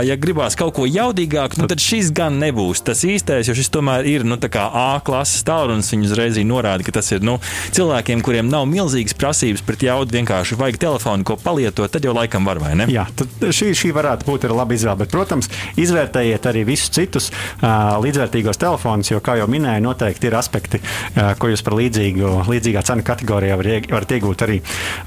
[0.07, 4.07] Ja gribās kaut ko jaudīgāku, nu, tad šis gan nebūs tas īstais, jo šis tomēr
[4.09, 5.91] ir nu, A klases tālrunis.
[5.91, 7.37] Viņi uzreiz norāda, ka tas ir nu,
[7.75, 11.91] cilvēkiem, kuriem nav milzīgas prasības pret jaudu, vienkārši vajag telefonu, ko palietot.
[11.91, 12.87] Tad jau laikam var, vai ne?
[12.91, 13.05] Jā,
[13.43, 15.03] šī, šī varētu būt laba izvēle.
[15.03, 17.24] Bet, protams, izvērtējiet arī visus citus
[17.61, 20.81] līdzvērtīgos telefonus, jo, kā jau minēju, noteikti ir aspekti,
[21.39, 24.59] ko jūs par līdzīgu, līdzīgā cenu kategorijā varat iegūt arī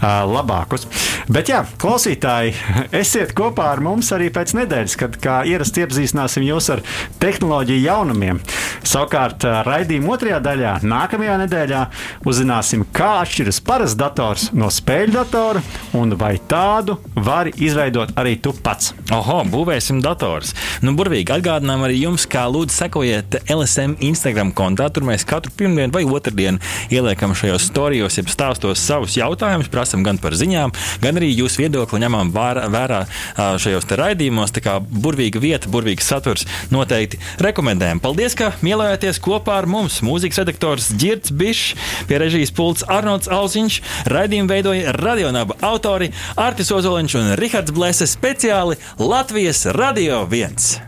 [0.03, 0.87] labākus.
[1.29, 2.55] Bet, jā, klausītāji,
[3.03, 6.85] esiet kopā ar mums arī pēc nedēļas, kad, kā ierasts, iepazīstināsim jūs ar
[7.23, 8.41] tehnoloģiju jaunumiem.
[8.89, 11.83] Savukārt, raidījuma otrajā daļā, nākamajā nedēļā,
[12.29, 15.63] uzzināsim, kā atšķiras parasts dators no spēļu datora
[15.99, 18.95] un vai tādu vari izveidot arī tu pats.
[19.15, 20.55] Oho, būvēsim dators.
[20.85, 24.87] Nu, burvīgi atgādinām arī jums, kā lūdzu sekojiet LSM Instagram kontā.
[24.89, 26.63] Tur mēs katru pirmdienu vai otrdienu
[26.95, 32.01] ieliekam šajos storijos, jeb stāstos savus jautājumus, prasam gan par ziņām, gan arī jūsu viedokli
[32.01, 33.03] ņemam vērā
[33.37, 34.55] šajos raidījumos.
[34.57, 38.01] Tā kā burvīga vieta, burvīgs saturs noteikti rekomendējam.
[38.01, 40.01] Paldies, ka mielājāties kopā ar mums.
[40.07, 41.77] Mūzikas redaktors Girts Bišs,
[42.09, 48.81] pie režijas pults Arnolds Auziņš, raidījumu veidoja radionāba autori Artis Ozoliņš un Rihards Blēse speciāli
[48.99, 50.88] Latvijas Radio 1.